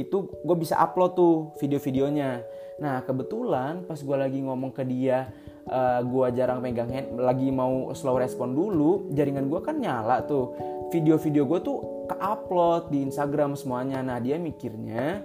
itu 0.00 0.32
gue 0.40 0.56
bisa 0.56 0.80
upload 0.80 1.12
tuh 1.12 1.34
video-videonya. 1.60 2.40
Nah 2.80 3.04
kebetulan 3.04 3.84
pas 3.84 4.00
gue 4.00 4.16
lagi 4.16 4.40
ngomong 4.40 4.72
ke 4.72 4.80
dia 4.88 5.28
uh, 5.68 6.00
eh, 6.00 6.00
gue 6.00 6.26
jarang 6.32 6.64
pegang 6.64 6.88
hand 6.88 7.20
lagi 7.20 7.52
mau 7.52 7.92
slow 7.92 8.16
respon 8.16 8.56
dulu 8.56 9.12
jaringan 9.12 9.52
gue 9.52 9.60
kan 9.60 9.76
nyala 9.76 10.24
tuh. 10.24 10.56
Video-video 10.88 11.44
gue 11.44 11.60
tuh 11.60 11.78
ke 12.08 12.16
upload 12.16 12.88
di 12.88 13.04
Instagram 13.04 13.54
semuanya. 13.54 14.00
Nah 14.00 14.16
dia 14.18 14.40
mikirnya 14.40 15.20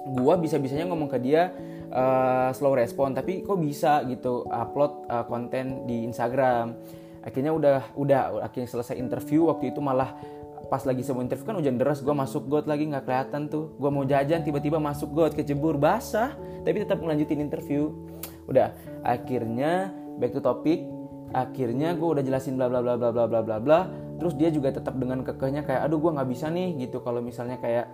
gue 0.00 0.34
bisa-bisanya 0.40 0.88
ngomong 0.88 1.12
ke 1.12 1.20
dia 1.20 1.52
uh, 1.92 2.48
slow 2.56 2.72
respon 2.72 3.12
tapi 3.12 3.44
kok 3.44 3.60
bisa 3.60 4.00
gitu 4.08 4.48
upload 4.48 5.04
uh, 5.12 5.28
konten 5.28 5.84
di 5.84 6.08
Instagram. 6.08 6.80
Akhirnya 7.20 7.52
udah 7.52 7.92
udah 8.00 8.20
akhirnya 8.48 8.64
selesai 8.72 8.96
interview 8.96 9.52
waktu 9.52 9.76
itu 9.76 9.84
malah 9.84 10.16
pas 10.70 10.86
lagi 10.86 11.02
semua 11.02 11.26
interview 11.26 11.50
kan 11.50 11.58
hujan 11.58 11.76
deras 11.76 11.98
gue 11.98 12.14
masuk 12.14 12.46
got 12.46 12.70
lagi 12.70 12.86
nggak 12.86 13.02
kelihatan 13.02 13.50
tuh. 13.50 13.74
Gue 13.74 13.90
mau 13.90 14.06
jajan 14.06 14.46
tiba-tiba 14.46 14.78
masuk 14.78 15.10
got 15.10 15.34
kecebur 15.34 15.74
basah. 15.76 16.38
Tapi 16.62 16.86
tetap 16.86 17.02
melanjutin 17.02 17.42
interview. 17.42 17.90
Udah 18.46 18.70
akhirnya 19.02 19.90
back 20.22 20.38
to 20.38 20.40
topic. 20.40 20.86
Akhirnya 21.34 21.98
gue 21.98 22.06
udah 22.06 22.22
jelasin 22.22 22.54
bla 22.54 22.70
bla 22.70 22.78
bla 22.80 22.94
bla 22.94 23.10
bla 23.10 23.26
bla 23.26 23.40
bla. 23.42 23.56
Bla 23.58 23.80
terus 24.20 24.36
dia 24.36 24.52
juga 24.52 24.68
tetap 24.68 25.00
dengan 25.00 25.24
kekehnya 25.24 25.64
kayak 25.64 25.88
aduh 25.88 25.96
gue 25.96 26.10
nggak 26.14 26.28
bisa 26.30 26.46
nih 26.54 26.86
gitu. 26.86 27.02
Kalau 27.02 27.18
misalnya 27.18 27.58
kayak 27.58 27.90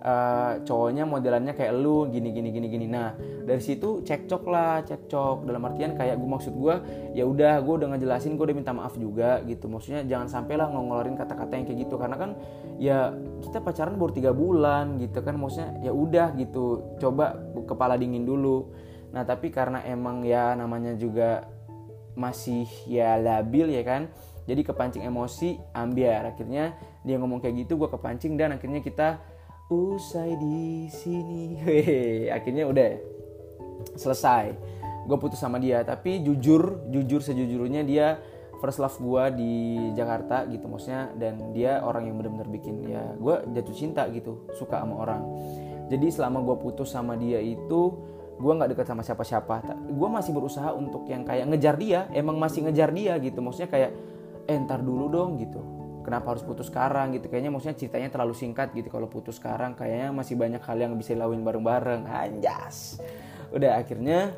uh, 0.00 0.60
cowoknya 0.64 1.04
modelannya 1.04 1.52
kayak 1.52 1.76
lu 1.76 2.08
gini 2.08 2.32
gini 2.32 2.48
gini 2.50 2.66
gini. 2.68 2.86
Nah 2.88 3.14
dari 3.44 3.60
situ 3.60 4.00
cekcok 4.04 4.42
lah 4.48 4.80
cekcok. 4.84 5.44
Dalam 5.44 5.62
artian 5.68 5.94
kayak 5.96 6.16
gue 6.16 6.28
maksud 6.28 6.54
gue 6.56 6.74
ya 7.12 7.24
udah 7.28 7.60
gue 7.60 7.74
udah 7.84 7.88
ngejelasin 7.96 8.34
gue 8.36 8.44
udah 8.44 8.56
minta 8.56 8.72
maaf 8.72 8.96
juga 8.96 9.44
gitu. 9.44 9.68
Maksudnya 9.68 10.04
jangan 10.08 10.28
sampai 10.28 10.56
lah 10.56 10.72
ngongolorin 10.72 11.16
kata-kata 11.16 11.52
yang 11.56 11.66
kayak 11.68 11.78
gitu. 11.86 11.94
Karena 12.00 12.16
kan 12.16 12.30
ya 12.80 13.12
kita 13.44 13.60
pacaran 13.60 13.96
baru 14.00 14.12
tiga 14.16 14.32
bulan 14.32 14.96
gitu 14.96 15.20
kan. 15.20 15.36
Maksudnya 15.36 15.80
ya 15.84 15.92
udah 15.92 16.32
gitu 16.36 16.96
coba 16.98 17.36
kepala 17.68 18.00
dingin 18.00 18.24
dulu. 18.24 18.72
Nah 19.12 19.22
tapi 19.26 19.52
karena 19.52 19.84
emang 19.84 20.24
ya 20.24 20.56
namanya 20.56 20.96
juga 20.96 21.44
masih 22.18 22.66
ya 22.90 23.14
labil 23.16 23.70
ya 23.70 23.86
kan 23.86 24.10
jadi 24.50 24.66
kepancing 24.66 25.06
emosi 25.06 25.62
ambiar. 25.76 26.26
Akhirnya 26.26 26.74
dia 27.06 27.16
ngomong 27.16 27.38
kayak 27.38 27.64
gitu 27.64 27.78
gue 27.78 27.88
kepancing 27.88 28.34
dan 28.34 28.58
akhirnya 28.58 28.82
kita 28.82 29.22
usai 29.70 30.34
di 30.34 30.90
sini. 30.90 31.54
Hehehe, 31.62 32.28
akhirnya 32.28 32.66
udah 32.66 32.90
selesai. 33.94 34.52
Gue 35.06 35.16
putus 35.16 35.40
sama 35.40 35.56
dia 35.56 35.80
tapi 35.86 36.20
jujur 36.20 36.90
jujur 36.92 37.24
sejujurnya 37.24 37.82
dia 37.86 38.20
first 38.60 38.76
love 38.76 38.92
gue 39.00 39.24
di 39.40 39.54
Jakarta 39.96 40.44
gitu 40.44 40.68
maksudnya 40.68 41.08
dan 41.16 41.56
dia 41.56 41.80
orang 41.80 42.12
yang 42.12 42.20
benar-benar 42.20 42.52
bikin 42.52 42.84
ya 42.84 43.16
gue 43.16 43.34
jatuh 43.56 43.74
cinta 43.74 44.04
gitu 44.12 44.50
suka 44.58 44.84
sama 44.84 45.00
orang. 45.00 45.22
Jadi 45.88 46.06
selama 46.12 46.44
gue 46.44 46.56
putus 46.60 46.92
sama 46.92 47.16
dia 47.16 47.40
itu 47.40 47.96
gue 48.36 48.52
nggak 48.52 48.76
dekat 48.76 48.86
sama 48.86 49.00
siapa-siapa. 49.00 49.88
Gue 49.88 50.08
masih 50.12 50.36
berusaha 50.36 50.70
untuk 50.76 51.08
yang 51.08 51.24
kayak 51.24 51.48
ngejar 51.48 51.74
dia 51.80 52.06
emang 52.12 52.36
masih 52.36 52.68
ngejar 52.68 52.92
dia 52.92 53.16
gitu. 53.18 53.40
Maksudnya 53.40 53.70
kayak 53.72 53.90
eh 54.50 54.58
dulu 54.82 55.06
dong 55.06 55.38
gitu 55.38 55.62
kenapa 56.00 56.36
harus 56.36 56.44
putus 56.44 56.68
sekarang 56.68 57.12
gitu. 57.16 57.28
Kayaknya 57.28 57.50
maksudnya 57.52 57.76
ceritanya 57.76 58.08
terlalu 58.08 58.34
singkat 58.36 58.72
gitu. 58.72 58.88
Kalau 58.88 59.06
putus 59.06 59.36
sekarang 59.36 59.76
kayaknya 59.76 60.12
masih 60.12 60.34
banyak 60.36 60.62
hal 60.64 60.76
yang 60.78 60.92
bisa 60.96 61.12
dilakuin 61.12 61.44
bareng-bareng. 61.44 62.08
Anjas. 62.08 63.00
Udah 63.52 63.80
akhirnya 63.80 64.32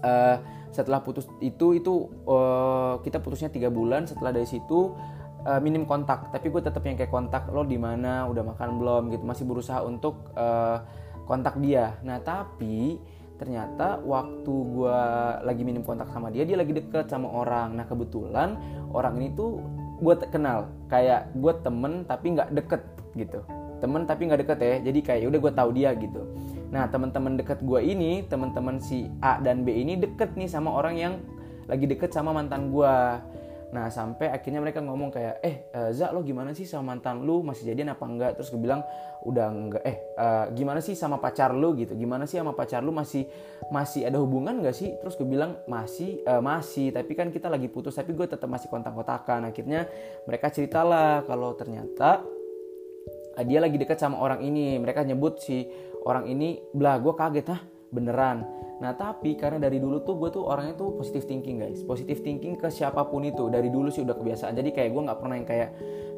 uh, 0.00 0.36
setelah 0.70 1.02
putus 1.02 1.26
itu 1.42 1.76
itu 1.76 2.08
uh, 2.24 3.02
kita 3.04 3.20
putusnya 3.20 3.52
tiga 3.52 3.68
bulan. 3.68 4.08
Setelah 4.08 4.32
dari 4.32 4.48
situ 4.48 4.96
uh, 5.44 5.60
minim 5.60 5.84
kontak. 5.84 6.32
Tapi 6.32 6.46
gue 6.48 6.62
tetap 6.64 6.82
yang 6.84 6.96
kayak 6.96 7.12
kontak 7.12 7.48
lo 7.52 7.62
di 7.64 7.76
mana? 7.76 8.24
Udah 8.28 8.42
makan 8.44 8.80
belum? 8.80 9.02
Gitu. 9.12 9.24
Masih 9.24 9.44
berusaha 9.44 9.84
untuk 9.84 10.32
uh, 10.34 10.80
kontak 11.28 11.60
dia. 11.62 12.00
Nah 12.02 12.18
tapi 12.18 12.98
ternyata 13.40 13.96
waktu 14.04 14.52
gue 14.52 15.00
lagi 15.48 15.64
minim 15.64 15.80
kontak 15.80 16.12
sama 16.12 16.28
dia 16.28 16.44
dia 16.44 16.60
lagi 16.60 16.76
deket 16.76 17.08
sama 17.08 17.24
orang. 17.32 17.72
Nah 17.72 17.88
kebetulan 17.88 18.60
orang 18.92 19.16
ini 19.16 19.32
tuh 19.32 19.79
gue 20.00 20.14
kenal. 20.32 20.72
Kayak 20.88 21.30
gue 21.36 21.52
temen 21.60 21.92
tapi 22.08 22.26
nggak 22.34 22.50
deket 22.56 22.82
gitu. 23.14 23.40
Temen 23.80 24.04
tapi 24.04 24.28
nggak 24.28 24.40
deket 24.44 24.58
ya. 24.58 24.74
Jadi 24.90 24.98
kayak 25.04 25.20
ya 25.22 25.26
udah 25.28 25.40
gue 25.40 25.52
tahu 25.52 25.70
dia 25.76 25.90
gitu. 25.96 26.22
Nah 26.72 26.88
teman-teman 26.88 27.36
deket 27.36 27.60
gue 27.60 27.80
ini 27.84 28.24
teman-teman 28.26 28.80
si 28.80 29.06
A 29.20 29.38
dan 29.38 29.62
B 29.62 29.76
ini 29.76 30.00
deket 30.00 30.34
nih 30.34 30.48
sama 30.48 30.72
orang 30.72 30.96
yang 30.96 31.14
lagi 31.70 31.86
deket 31.86 32.10
sama 32.10 32.34
mantan 32.34 32.74
gue 32.74 32.94
Nah 33.70 33.86
sampai 33.86 34.34
akhirnya 34.34 34.58
mereka 34.58 34.82
ngomong 34.82 35.14
kayak 35.14 35.38
eh 35.46 35.56
uh, 35.70 35.90
Za 35.94 36.10
lo 36.10 36.26
gimana 36.26 36.50
sih 36.50 36.66
sama 36.66 36.94
mantan 36.94 37.22
lu? 37.22 37.42
Masih 37.46 37.70
jadian 37.70 37.94
apa 37.94 38.02
enggak? 38.02 38.30
Terus 38.38 38.50
gue 38.50 38.60
bilang 38.60 38.82
udah 39.20 39.46
enggak 39.52 39.82
eh 39.84 39.96
uh, 40.16 40.46
gimana 40.56 40.80
sih 40.80 40.96
sama 40.96 41.20
pacar 41.20 41.52
lu 41.52 41.76
gitu? 41.76 41.92
Gimana 41.92 42.24
sih 42.24 42.40
sama 42.40 42.56
pacar 42.56 42.80
lu? 42.80 42.92
Masih 42.92 43.28
masih 43.68 44.08
ada 44.08 44.16
hubungan 44.16 44.64
gak 44.64 44.72
sih? 44.72 44.96
Terus 44.96 45.14
gue 45.20 45.28
bilang 45.28 45.60
masih 45.68 46.24
uh, 46.24 46.40
masih. 46.40 46.90
Tapi 46.90 47.12
kan 47.12 47.28
kita 47.28 47.52
lagi 47.52 47.68
putus 47.68 47.96
tapi 47.96 48.16
gue 48.16 48.24
tetap 48.24 48.48
masih 48.48 48.72
kontak-kontakan. 48.72 49.48
Akhirnya 49.52 49.84
mereka 50.24 50.48
ceritalah 50.48 51.28
kalau 51.28 51.52
ternyata 51.52 52.24
uh, 53.36 53.44
dia 53.44 53.60
lagi 53.60 53.76
dekat 53.76 54.00
sama 54.00 54.16
orang 54.20 54.40
ini. 54.40 54.80
Mereka 54.80 55.04
nyebut 55.04 55.44
si 55.44 55.68
orang 56.08 56.24
ini 56.28 56.56
belah 56.72 56.96
gue 56.96 57.12
kaget 57.12 57.46
ah 57.52 57.60
beneran 57.90 58.46
Nah 58.80 58.96
tapi 58.96 59.36
karena 59.36 59.60
dari 59.60 59.76
dulu 59.76 60.00
tuh 60.00 60.16
gue 60.16 60.32
tuh 60.32 60.48
orangnya 60.48 60.72
tuh 60.72 60.96
positive 60.96 61.28
thinking 61.28 61.60
guys. 61.60 61.84
Positive 61.84 62.16
thinking 62.24 62.56
ke 62.56 62.72
siapa 62.72 63.04
pun 63.12 63.20
itu. 63.28 63.52
Dari 63.52 63.68
dulu 63.68 63.92
sih 63.92 64.00
udah 64.00 64.16
kebiasaan. 64.16 64.56
Jadi 64.56 64.72
kayak 64.72 64.90
gue 64.96 65.02
gak 65.04 65.18
pernah 65.20 65.36
yang 65.36 65.48
kayak 65.48 65.70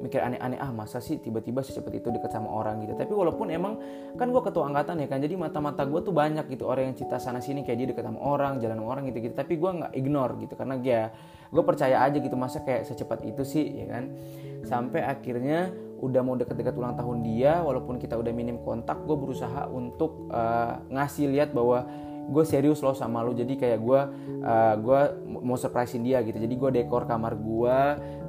mikir 0.02 0.18
aneh-aneh 0.18 0.58
Ah 0.58 0.74
masa 0.74 0.98
sih 0.98 1.18
tiba-tiba 1.18 1.62
secepat 1.62 1.98
itu 1.98 2.08
deket 2.14 2.30
sama 2.30 2.54
orang 2.54 2.86
gitu. 2.86 2.94
Tapi 2.94 3.10
walaupun 3.10 3.50
emang 3.50 3.82
kan 4.14 4.30
gue 4.30 4.42
ketua 4.46 4.70
angkatan 4.70 5.02
ya 5.02 5.06
kan 5.10 5.18
Jadi 5.18 5.34
mata-mata 5.34 5.82
gue 5.82 6.00
tuh 6.06 6.14
banyak 6.14 6.46
gitu. 6.54 6.70
Orang 6.70 6.94
yang 6.94 6.94
cerita 6.94 7.18
sana 7.18 7.42
sini 7.42 7.66
kayak 7.66 7.78
dia 7.82 7.86
deket 7.90 8.06
sama 8.06 8.22
orang 8.22 8.62
Jalan 8.62 8.78
sama 8.78 8.88
orang 8.94 9.10
gitu-gitu. 9.10 9.34
Tapi 9.34 9.58
gue 9.58 9.70
gak 9.82 9.92
ignore 9.98 10.32
gitu 10.38 10.54
Karena 10.54 10.78
ya 10.78 11.10
gue 11.50 11.62
percaya 11.66 11.98
aja 12.06 12.16
gitu 12.22 12.38
Masa 12.38 12.62
kayak 12.62 12.86
secepat 12.86 13.26
itu 13.26 13.42
sih 13.42 13.66
ya 13.82 13.90
kan. 13.90 14.14
Sampai 14.62 15.02
akhirnya 15.02 15.74
udah 16.02 16.22
mau 16.26 16.34
deket-deket 16.34 16.74
ulang 16.74 16.98
tahun 16.98 17.22
dia 17.22 17.62
walaupun 17.62 17.94
kita 18.02 18.18
udah 18.18 18.34
minim 18.34 18.58
kontak 18.66 18.98
gue 19.06 19.14
berusaha 19.14 19.70
untuk 19.70 20.26
uh, 20.34 20.82
ngasih 20.90 21.30
lihat 21.30 21.54
bahwa 21.54 21.86
gue 22.28 22.44
serius 22.46 22.78
loh 22.84 22.94
sama 22.94 23.24
lo 23.26 23.34
jadi 23.34 23.50
kayak 23.58 23.78
gue 23.82 24.00
uh, 24.46 24.74
gue 24.78 25.00
mau 25.42 25.58
surprisein 25.58 26.06
dia 26.06 26.22
gitu. 26.22 26.38
Jadi 26.38 26.54
gue 26.54 26.70
dekor 26.82 27.08
kamar 27.08 27.34
gue 27.34 27.78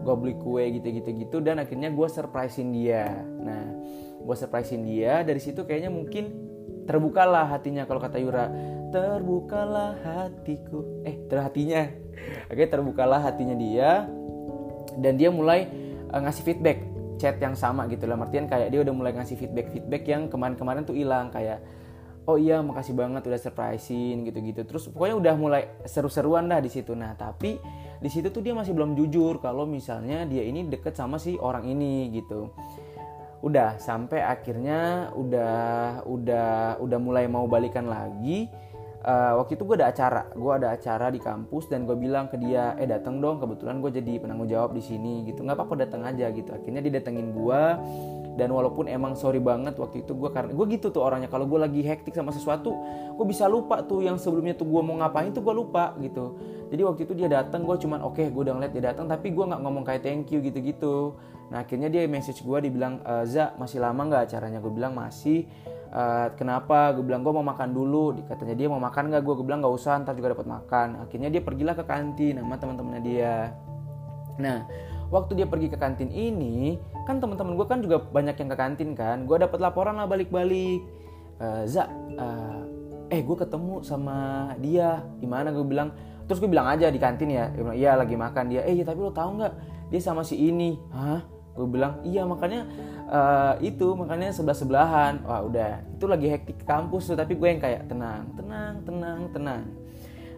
gue 0.04 0.16
beli 0.18 0.36
kue 0.36 0.64
gitu 0.80 0.88
gitu 0.90 1.10
gitu 1.14 1.38
dan 1.40 1.62
akhirnya 1.62 1.94
gue 1.94 2.08
surprisein 2.10 2.74
dia. 2.74 3.22
Nah 3.22 3.64
gue 4.24 4.36
surprisein 4.36 4.82
dia 4.82 5.22
dari 5.22 5.38
situ 5.38 5.62
kayaknya 5.68 5.94
mungkin 5.94 6.34
terbukalah 6.90 7.48
hatinya 7.54 7.86
kalau 7.86 8.02
kata 8.02 8.18
Yura. 8.18 8.50
Terbukalah 8.94 9.98
hatiku. 10.02 11.06
Eh 11.06 11.18
terhatinya. 11.30 11.90
Oke 12.52 12.66
terbukalah 12.66 13.22
hatinya 13.22 13.58
dia 13.58 14.06
dan 14.98 15.18
dia 15.18 15.30
mulai 15.30 15.70
uh, 16.10 16.20
ngasih 16.22 16.44
feedback. 16.44 16.80
Chat 17.22 17.38
yang 17.40 17.54
sama 17.54 17.86
gitu. 17.88 18.10
Lah 18.10 18.18
Martian 18.18 18.50
kayak 18.50 18.74
dia 18.74 18.82
udah 18.82 18.92
mulai 18.92 19.14
ngasih 19.14 19.38
feedback 19.38 19.70
feedback 19.70 20.04
yang 20.10 20.28
kemarin-kemarin 20.28 20.82
tuh 20.84 20.98
hilang. 20.98 21.30
Kayak 21.30 21.62
oh 22.24 22.38
iya 22.40 22.64
makasih 22.64 22.96
banget 22.96 23.28
udah 23.28 23.40
surprisein 23.40 24.24
gitu-gitu. 24.24 24.64
Terus 24.64 24.88
pokoknya 24.88 25.16
udah 25.20 25.34
mulai 25.36 25.64
seru-seruan 25.84 26.48
dah 26.48 26.64
di 26.64 26.72
situ. 26.72 26.96
Nah 26.96 27.16
tapi 27.20 27.60
di 28.00 28.10
situ 28.12 28.32
tuh 28.32 28.44
dia 28.44 28.56
masih 28.56 28.76
belum 28.76 28.96
jujur 28.96 29.40
kalau 29.44 29.68
misalnya 29.68 30.28
dia 30.28 30.44
ini 30.44 30.68
deket 30.68 30.96
sama 30.96 31.20
si 31.20 31.36
orang 31.40 31.68
ini 31.68 32.12
gitu. 32.16 32.52
Udah 33.44 33.76
sampai 33.76 34.24
akhirnya 34.24 35.12
udah 35.20 35.56
udah 36.08 36.80
udah 36.80 37.00
mulai 37.00 37.28
mau 37.28 37.44
balikan 37.44 37.92
lagi. 37.92 38.48
Uh, 39.04 39.36
waktu 39.44 39.60
itu 39.60 39.68
gue 39.68 39.76
ada 39.84 39.92
acara. 39.92 40.32
Gue 40.32 40.52
ada 40.56 40.72
acara 40.72 41.12
di 41.12 41.20
kampus 41.20 41.68
dan 41.68 41.84
gue 41.84 41.96
bilang 42.00 42.32
ke 42.32 42.40
dia 42.40 42.72
eh 42.80 42.88
datang 42.88 43.20
dong 43.20 43.36
kebetulan 43.44 43.84
gue 43.84 43.92
jadi 44.00 44.16
penanggung 44.24 44.48
jawab 44.48 44.72
di 44.72 44.80
sini 44.80 45.28
gitu. 45.28 45.44
Nggak 45.44 45.60
apa-apa 45.60 45.76
datang 45.84 46.08
aja 46.08 46.32
gitu. 46.32 46.56
Akhirnya 46.56 46.80
dia 46.80 47.04
datengin 47.04 47.36
gue 47.36 47.62
dan 48.34 48.50
walaupun 48.50 48.90
emang 48.90 49.14
sorry 49.14 49.38
banget 49.38 49.78
waktu 49.78 50.02
itu 50.02 50.18
gue 50.18 50.30
karena 50.34 50.52
gue 50.54 50.66
gitu 50.74 50.90
tuh 50.90 51.06
orangnya. 51.06 51.30
Kalau 51.30 51.46
gue 51.46 51.60
lagi 51.62 51.86
hektik 51.86 52.18
sama 52.18 52.34
sesuatu 52.34 52.74
gue 53.14 53.26
bisa 53.30 53.46
lupa 53.46 53.86
tuh 53.86 54.02
yang 54.02 54.18
sebelumnya 54.18 54.58
tuh 54.58 54.66
gue 54.66 54.82
mau 54.82 54.98
ngapain 54.98 55.30
tuh 55.30 55.46
gue 55.46 55.54
lupa 55.54 55.94
gitu. 56.02 56.38
Jadi 56.74 56.82
waktu 56.82 57.02
itu 57.06 57.14
dia 57.14 57.30
datang 57.30 57.62
gue 57.62 57.78
cuman 57.78 58.02
oke 58.02 58.18
okay, 58.18 58.34
gue 58.34 58.42
udah 58.42 58.58
ngeliat 58.58 58.74
dia 58.74 58.84
datang 58.90 59.06
tapi 59.06 59.30
gue 59.30 59.46
nggak 59.46 59.62
ngomong 59.62 59.84
kayak 59.86 60.02
thank 60.02 60.34
you 60.34 60.42
gitu 60.42 60.60
gitu 60.60 60.96
nah 61.54 61.62
akhirnya 61.62 61.86
dia 61.86 62.10
message 62.10 62.42
gue 62.42 62.58
dibilang 62.66 62.98
e, 63.06 63.30
za 63.30 63.54
masih 63.62 63.78
lama 63.78 64.02
nggak 64.10 64.26
acaranya? 64.26 64.58
Gue 64.58 64.74
bilang 64.74 64.98
masih. 64.98 65.46
Uh, 65.94 66.34
kenapa? 66.34 66.90
Gue 66.98 67.06
bilang 67.06 67.22
gue 67.22 67.30
mau 67.30 67.46
makan 67.46 67.70
dulu. 67.70 68.18
Katanya 68.26 68.58
dia 68.58 68.66
mau 68.66 68.82
makan 68.82 69.14
nggak? 69.14 69.22
Gue 69.22 69.34
gue 69.38 69.46
bilang 69.46 69.62
nggak 69.62 69.76
usah 69.78 70.02
ntar 70.02 70.18
juga 70.18 70.34
dapat 70.34 70.50
makan. 70.50 71.06
Akhirnya 71.06 71.30
dia 71.30 71.46
pergilah 71.46 71.78
ke 71.78 71.86
kantin 71.86 72.42
sama 72.42 72.58
teman-temannya 72.58 73.02
dia. 73.06 73.54
Nah 74.42 74.66
waktu 75.14 75.38
dia 75.38 75.46
pergi 75.46 75.70
ke 75.70 75.78
kantin 75.78 76.10
ini 76.10 76.82
kan 77.04 77.20
teman-teman 77.20 77.54
gue 77.56 77.68
kan 77.68 77.80
juga 77.84 77.98
banyak 78.00 78.36
yang 78.40 78.50
ke 78.52 78.58
kantin 78.58 78.90
kan. 78.96 79.28
Gue 79.28 79.38
dapat 79.40 79.60
laporan 79.60 80.00
lah 80.00 80.08
balik-balik. 80.08 80.84
Uh, 81.42 81.64
za 81.68 81.90
uh, 82.18 82.64
eh 83.12 83.22
gue 83.22 83.38
ketemu 83.38 83.84
sama 83.84 84.52
dia. 84.60 85.04
Gimana? 85.20 85.52
Gue 85.52 85.66
bilang 85.68 85.92
terus 86.26 86.40
gue 86.40 86.48
bilang 86.48 86.68
aja 86.68 86.88
di 86.88 87.00
kantin 87.00 87.30
ya. 87.32 87.52
Iya 87.76 88.00
lagi 88.00 88.16
makan. 88.16 88.52
Dia 88.52 88.62
eh 88.64 88.76
ya 88.80 88.86
tapi 88.88 89.00
lo 89.04 89.12
tahu 89.12 89.40
nggak? 89.44 89.54
Dia 89.92 90.02
sama 90.02 90.24
si 90.24 90.40
ini. 90.40 90.80
Hah? 90.92 91.22
Gue 91.54 91.70
bilang 91.70 92.02
iya 92.02 92.26
makanya 92.26 92.66
uh, 93.12 93.54
itu 93.62 93.94
makanya 93.94 94.34
sebelah 94.34 94.58
sebelahan 94.58 95.14
wah 95.28 95.46
udah. 95.46 95.84
Itu 96.00 96.10
lagi 96.10 96.32
hektik 96.32 96.66
kampus 96.66 97.14
tuh 97.14 97.18
tapi 97.20 97.38
gue 97.38 97.48
yang 97.48 97.62
kayak 97.62 97.86
tenang 97.86 98.32
tenang 98.34 98.74
tenang 98.88 99.20
tenang. 99.30 99.64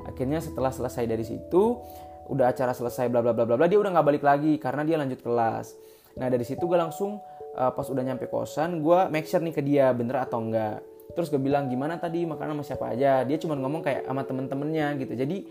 Akhirnya 0.06 0.38
setelah 0.44 0.70
selesai 0.70 1.08
dari 1.08 1.24
situ 1.26 1.80
udah 2.26 2.50
acara 2.50 2.74
selesai 2.74 3.06
bla 3.10 3.22
bla 3.22 3.38
bla 3.38 3.46
bla 3.46 3.56
bla 3.58 3.68
dia 3.70 3.78
udah 3.78 3.92
nggak 3.94 4.08
balik 4.08 4.24
lagi 4.26 4.58
karena 4.58 4.82
dia 4.82 4.98
lanjut 4.98 5.22
kelas 5.22 5.78
nah 6.16 6.28
dari 6.32 6.48
situ 6.48 6.64
gue 6.64 6.80
langsung 6.80 7.20
uh, 7.56 7.72
pas 7.72 7.88
udah 7.88 8.04
nyampe 8.04 8.28
kosan 8.32 8.80
gue 8.84 9.00
make 9.12 9.28
sure 9.28 9.44
nih 9.44 9.56
ke 9.56 9.62
dia 9.64 9.92
bener 9.96 10.24
atau 10.24 10.44
enggak. 10.44 10.84
Terus 11.16 11.32
gue 11.32 11.40
bilang 11.40 11.72
gimana 11.72 11.96
tadi? 11.96 12.28
Makan 12.28 12.60
sama 12.60 12.64
siapa 12.68 12.92
aja? 12.92 13.24
Dia 13.24 13.38
cuma 13.40 13.56
ngomong 13.56 13.80
kayak 13.80 14.04
sama 14.04 14.28
temen-temennya 14.28 15.00
gitu. 15.00 15.16
Jadi 15.16 15.48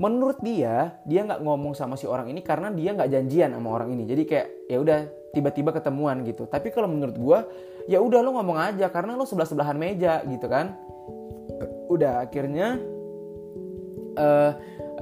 menurut 0.00 0.40
dia 0.40 0.96
dia 1.04 1.20
nggak 1.20 1.44
ngomong 1.44 1.76
sama 1.76 2.00
si 2.00 2.08
orang 2.08 2.32
ini 2.32 2.40
karena 2.40 2.72
dia 2.72 2.96
nggak 2.96 3.10
janjian 3.12 3.52
sama 3.52 3.68
orang 3.76 3.92
ini. 3.92 4.08
Jadi 4.08 4.22
kayak 4.24 4.48
ya 4.72 4.80
udah 4.80 4.98
tiba-tiba 5.36 5.76
ketemuan 5.76 6.24
gitu. 6.24 6.48
Tapi 6.48 6.72
kalau 6.72 6.88
menurut 6.88 7.16
gue 7.16 7.38
ya 7.92 8.00
udah 8.00 8.24
lo 8.24 8.32
ngomong 8.40 8.56
aja 8.56 8.88
karena 8.88 9.12
lo 9.12 9.28
sebelah 9.28 9.44
sebelahan 9.44 9.76
meja 9.76 10.24
gitu 10.24 10.48
kan. 10.48 10.72
Udah 11.92 12.24
akhirnya 12.24 12.80
uh, 14.16 14.52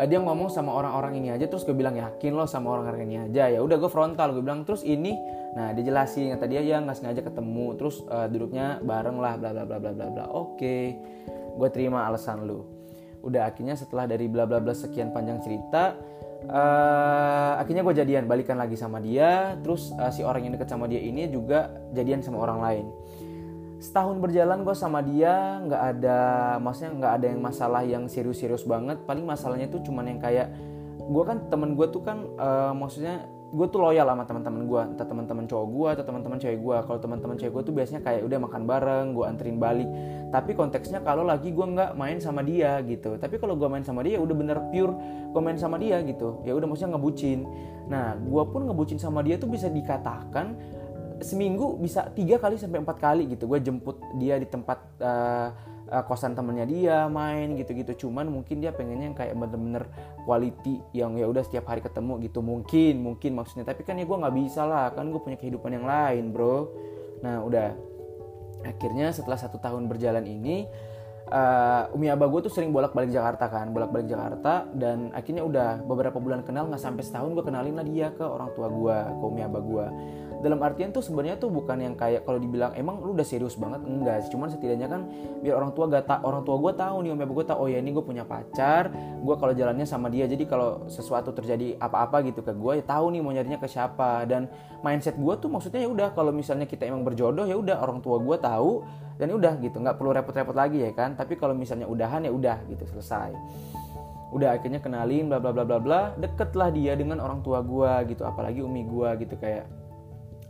uh, 0.00 0.06
dia 0.08 0.16
ngomong 0.16 0.48
sama 0.48 0.72
orang-orang 0.72 1.20
ini 1.20 1.28
aja 1.36 1.44
terus 1.44 1.68
gue 1.68 1.76
bilang 1.76 2.00
yakin 2.00 2.32
lo 2.32 2.48
sama 2.48 2.72
orang-orang 2.72 3.04
ini 3.04 3.16
aja? 3.28 3.52
Ya 3.52 3.60
udah 3.60 3.76
gue 3.76 3.90
frontal 3.92 4.32
gue 4.32 4.40
bilang 4.40 4.64
terus 4.64 4.80
ini? 4.80 5.12
Nah 5.52 5.76
dia 5.76 5.84
jelasin 5.84 6.32
kata 6.32 6.48
dia 6.48 6.64
ya 6.64 6.80
nggak 6.80 6.96
sengaja 6.96 7.20
ketemu 7.20 7.76
terus 7.76 8.00
uh, 8.08 8.24
duduknya 8.32 8.80
bareng 8.80 9.20
lah 9.20 9.36
bla 9.36 9.52
bla 9.52 9.64
bla 9.68 9.76
bla 9.76 9.92
bla 9.92 10.06
bla. 10.08 10.24
Oke 10.32 10.96
gue 11.60 11.68
terima 11.68 12.08
alasan 12.08 12.48
lu. 12.48 12.64
Udah 13.20 13.52
akhirnya 13.52 13.76
setelah 13.76 14.08
dari 14.08 14.24
bla 14.32 14.48
bla 14.48 14.64
bla 14.64 14.72
sekian 14.72 15.12
panjang 15.12 15.44
cerita 15.44 15.92
uh, 16.48 17.60
akhirnya 17.60 17.84
gue 17.84 17.94
jadian 18.00 18.24
balikan 18.24 18.56
lagi 18.56 18.78
sama 18.78 19.02
dia 19.02 19.58
terus 19.60 19.92
uh, 20.00 20.08
si 20.08 20.24
orang 20.24 20.48
yang 20.48 20.52
deket 20.56 20.72
sama 20.72 20.88
dia 20.88 21.02
ini 21.02 21.28
juga 21.28 21.68
jadian 21.92 22.24
sama 22.24 22.40
orang 22.40 22.58
lain 22.64 22.86
setahun 23.80 24.20
berjalan 24.20 24.60
gue 24.60 24.76
sama 24.76 25.00
dia 25.00 25.56
nggak 25.64 25.82
ada 25.96 26.20
maksudnya 26.60 26.92
nggak 27.00 27.12
ada 27.16 27.26
yang 27.32 27.40
masalah 27.40 27.82
yang 27.82 28.04
serius-serius 28.06 28.68
banget. 28.68 29.00
Paling 29.08 29.24
masalahnya 29.24 29.66
itu 29.72 29.80
cuman 29.88 30.04
yang 30.06 30.20
kayak 30.20 30.52
gue 31.00 31.22
kan 31.24 31.48
temen 31.48 31.74
gue 31.74 31.86
tuh 31.88 32.04
kan 32.04 32.22
uh, 32.38 32.76
maksudnya 32.76 33.24
gue 33.50 33.66
tuh 33.66 33.82
loyal 33.82 34.06
sama 34.06 34.22
teman-teman 34.22 34.62
gue 34.62 34.82
entah 34.94 35.02
teman-teman 35.02 35.44
cowok 35.50 35.66
gue 35.74 35.88
atau 35.98 36.04
teman-teman 36.06 36.38
cewek 36.38 36.58
gue 36.62 36.76
kalau 36.86 36.98
teman-teman 37.02 37.34
cewek 37.34 37.52
gue 37.58 37.62
tuh 37.66 37.74
biasanya 37.74 38.00
kayak 38.06 38.22
udah 38.22 38.38
makan 38.46 38.62
bareng 38.62 39.06
gue 39.10 39.24
anterin 39.26 39.58
balik. 39.58 39.88
Tapi 40.30 40.54
konteksnya 40.54 41.02
kalau 41.02 41.26
lagi 41.26 41.50
gue 41.50 41.66
nggak 41.66 41.98
main 41.98 42.22
sama 42.22 42.46
dia 42.46 42.78
gitu. 42.86 43.18
Tapi 43.18 43.42
kalau 43.42 43.58
gue 43.58 43.66
main 43.66 43.82
sama 43.82 44.06
dia 44.06 44.22
udah 44.22 44.36
bener 44.38 44.58
pure 44.70 44.94
gue 45.34 45.42
main 45.42 45.58
sama 45.58 45.82
dia 45.82 45.98
gitu. 46.06 46.38
Ya 46.46 46.54
udah 46.54 46.68
maksudnya 46.70 46.94
ngebucin. 46.94 47.42
Nah 47.90 48.14
gue 48.14 48.44
pun 48.46 48.70
ngebucin 48.70 49.02
sama 49.02 49.24
dia 49.26 49.34
tuh 49.34 49.50
bisa 49.50 49.66
dikatakan 49.66 50.54
seminggu 51.20 51.76
bisa 51.80 52.08
tiga 52.12 52.40
kali 52.40 52.56
sampai 52.56 52.80
empat 52.82 52.98
kali 52.98 53.24
gitu. 53.30 53.46
Gue 53.46 53.60
jemput 53.62 54.00
dia 54.16 54.36
di 54.36 54.48
tempat 54.48 54.78
uh, 55.00 55.48
uh, 55.88 56.04
kosan 56.08 56.32
temennya 56.32 56.66
dia 56.66 56.98
main 57.06 57.54
gitu-gitu. 57.56 58.06
Cuman 58.06 58.28
mungkin 58.28 58.60
dia 58.60 58.72
pengennya 58.72 59.12
yang 59.12 59.18
kayak 59.18 59.34
bener-bener 59.36 59.84
quality 60.24 60.80
yang 60.96 61.16
ya 61.16 61.28
udah 61.28 61.44
setiap 61.44 61.68
hari 61.68 61.84
ketemu 61.84 62.20
gitu. 62.26 62.40
Mungkin 62.40 62.94
mungkin 63.00 63.36
maksudnya. 63.36 63.64
Tapi 63.68 63.84
kan 63.84 63.96
ya 64.00 64.04
gue 64.04 64.16
nggak 64.16 64.36
bisa 64.36 64.62
lah. 64.64 64.92
Kan 64.92 65.12
gue 65.12 65.20
punya 65.20 65.36
kehidupan 65.36 65.70
yang 65.76 65.86
lain 65.86 66.32
bro. 66.32 66.68
Nah 67.22 67.44
udah. 67.44 67.76
Akhirnya 68.60 69.08
setelah 69.08 69.40
satu 69.40 69.56
tahun 69.56 69.88
berjalan 69.88 70.28
ini 70.28 70.68
uh, 71.30 71.94
Umi 71.94 72.10
Abah 72.10 72.28
gue 72.28 72.40
tuh 72.46 72.52
sering 72.52 72.74
bolak-balik 72.74 73.14
Jakarta 73.14 73.46
kan 73.48 73.70
bolak-balik 73.70 74.10
Jakarta 74.10 74.66
dan 74.74 75.14
akhirnya 75.14 75.46
udah 75.46 75.82
beberapa 75.86 76.18
bulan 76.18 76.42
kenal 76.42 76.66
nggak 76.68 76.82
sampai 76.82 77.02
setahun 77.06 77.32
gue 77.32 77.44
kenalin 77.46 77.74
lah 77.78 77.86
dia 77.86 78.10
ke 78.12 78.22
orang 78.26 78.50
tua 78.52 78.68
gue 78.68 78.96
ke 79.16 79.24
Umi 79.24 79.40
Abah 79.46 79.62
gue 79.62 79.86
dalam 80.40 80.56
artian 80.64 80.88
tuh 80.88 81.04
sebenarnya 81.04 81.36
tuh 81.36 81.52
bukan 81.52 81.76
yang 81.76 81.94
kayak 81.94 82.24
kalau 82.24 82.40
dibilang 82.40 82.72
emang 82.72 82.96
lu 83.04 83.12
udah 83.12 83.28
serius 83.28 83.60
banget? 83.60 83.84
Enggak 83.84 84.32
cuman 84.32 84.48
setidaknya 84.48 84.88
kan 84.88 85.04
biar 85.44 85.54
orang 85.60 85.76
tua 85.76 85.84
gak 85.92 86.08
tak 86.08 86.20
orang 86.24 86.42
tua 86.48 86.56
gue 86.56 86.72
tahu 86.72 86.96
nih 87.04 87.10
om 87.12 87.20
ibu 87.20 87.32
gue 87.36 87.46
tahu 87.46 87.58
oh 87.60 87.68
ya 87.68 87.78
ini 87.78 87.92
gue 87.92 88.04
punya 88.04 88.24
pacar 88.24 88.88
gue 89.20 89.34
kalau 89.36 89.52
jalannya 89.52 89.84
sama 89.84 90.08
dia 90.08 90.24
jadi 90.24 90.48
kalau 90.48 90.88
sesuatu 90.88 91.36
terjadi 91.36 91.76
apa-apa 91.76 92.24
gitu 92.24 92.40
ke 92.40 92.56
gue 92.56 92.80
ya 92.80 92.84
tahu 92.84 93.12
nih 93.12 93.20
mau 93.20 93.32
nyarinya 93.36 93.60
ke 93.60 93.68
siapa. 93.68 94.24
Dan 94.24 94.48
mindset 94.80 95.20
gue 95.20 95.34
tuh 95.36 95.52
maksudnya 95.52 95.84
ya 95.84 95.88
udah 95.92 96.08
kalau 96.16 96.32
misalnya 96.32 96.64
kita 96.64 96.88
emang 96.88 97.04
berjodoh 97.04 97.44
ya 97.44 97.60
udah 97.60 97.76
orang 97.84 98.00
tua 98.00 98.16
gue 98.16 98.36
tahu 98.40 98.80
dan 99.20 99.28
ya 99.28 99.36
udah 99.36 99.52
gitu 99.60 99.76
nggak 99.84 100.00
perlu 100.00 100.16
repot-repot 100.16 100.56
lagi 100.56 100.80
ya 100.80 100.96
kan. 100.96 101.12
Tapi 101.12 101.36
kalau 101.36 101.52
misalnya 101.52 101.84
udahan 101.84 102.24
ya 102.24 102.32
udah 102.32 102.56
gitu 102.72 102.88
selesai. 102.88 103.36
Udah 104.32 104.56
akhirnya 104.56 104.80
kenalin 104.80 105.28
bla 105.28 105.36
bla 105.36 105.52
bla 105.52 105.68
bla 105.68 105.76
bla. 105.76 106.00
Deket 106.16 106.56
lah 106.56 106.72
dia 106.72 106.96
dengan 106.96 107.20
orang 107.20 107.44
tua 107.44 107.60
gue 107.60 108.16
gitu 108.16 108.24
apalagi 108.24 108.64
umi 108.64 108.88
gue 108.88 109.28
gitu 109.28 109.36
kayak 109.36 109.68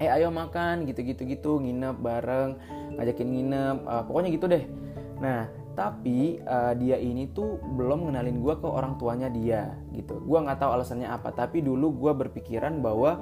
eh 0.00 0.08
ayo 0.08 0.32
makan 0.32 0.88
gitu-gitu 0.88 1.28
gitu 1.28 1.60
nginep 1.60 2.00
bareng 2.00 2.56
ngajakin 2.96 3.28
nginep 3.28 3.76
uh, 3.84 4.02
pokoknya 4.06 4.30
gitu 4.32 4.46
deh. 4.46 4.64
Nah 5.18 5.50
tapi 5.74 6.38
uh, 6.46 6.76
dia 6.78 6.94
ini 7.00 7.26
tuh 7.34 7.58
belum 7.74 8.06
ngenalin 8.06 8.38
gue 8.38 8.54
ke 8.54 8.68
orang 8.70 8.94
tuanya 9.02 9.26
dia 9.26 9.74
gitu. 9.90 10.22
Gue 10.22 10.38
nggak 10.38 10.62
tahu 10.62 10.78
alasannya 10.78 11.10
apa 11.10 11.34
tapi 11.34 11.58
dulu 11.58 11.90
gue 12.06 12.12
berpikiran 12.14 12.78
bahwa 12.78 13.18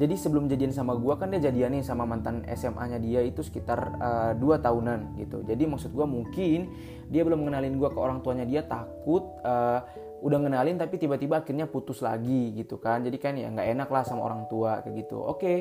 jadi 0.00 0.16
sebelum 0.16 0.48
jadian 0.48 0.72
sama 0.72 0.96
gue 0.96 1.12
kan 1.20 1.28
dia 1.28 1.44
jadian 1.44 1.76
nih 1.76 1.84
sama 1.84 2.08
mantan 2.08 2.40
SMA-nya 2.48 2.96
dia 2.96 3.20
itu 3.20 3.44
sekitar 3.44 4.00
uh, 4.00 4.32
2 4.32 4.64
tahunan 4.64 5.20
gitu. 5.20 5.44
Jadi 5.44 5.68
maksud 5.68 5.92
gue 5.92 6.06
mungkin 6.08 6.72
dia 7.12 7.20
belum 7.20 7.44
ngenalin 7.44 7.76
gue 7.76 7.90
ke 7.92 7.98
orang 8.00 8.24
tuanya 8.24 8.48
dia 8.48 8.64
takut 8.64 9.28
uh, 9.44 9.84
udah 10.24 10.38
ngenalin 10.40 10.80
tapi 10.80 10.96
tiba-tiba 10.96 11.44
akhirnya 11.44 11.68
putus 11.68 12.00
lagi 12.00 12.56
gitu 12.56 12.80
kan. 12.80 13.04
Jadi 13.04 13.20
kan 13.20 13.36
ya 13.36 13.52
nggak 13.52 13.68
enak 13.76 13.88
lah 13.92 14.00
sama 14.08 14.24
orang 14.24 14.48
tua 14.48 14.80
kayak 14.80 15.04
gitu. 15.04 15.20
Oke 15.20 15.36
okay 15.36 15.58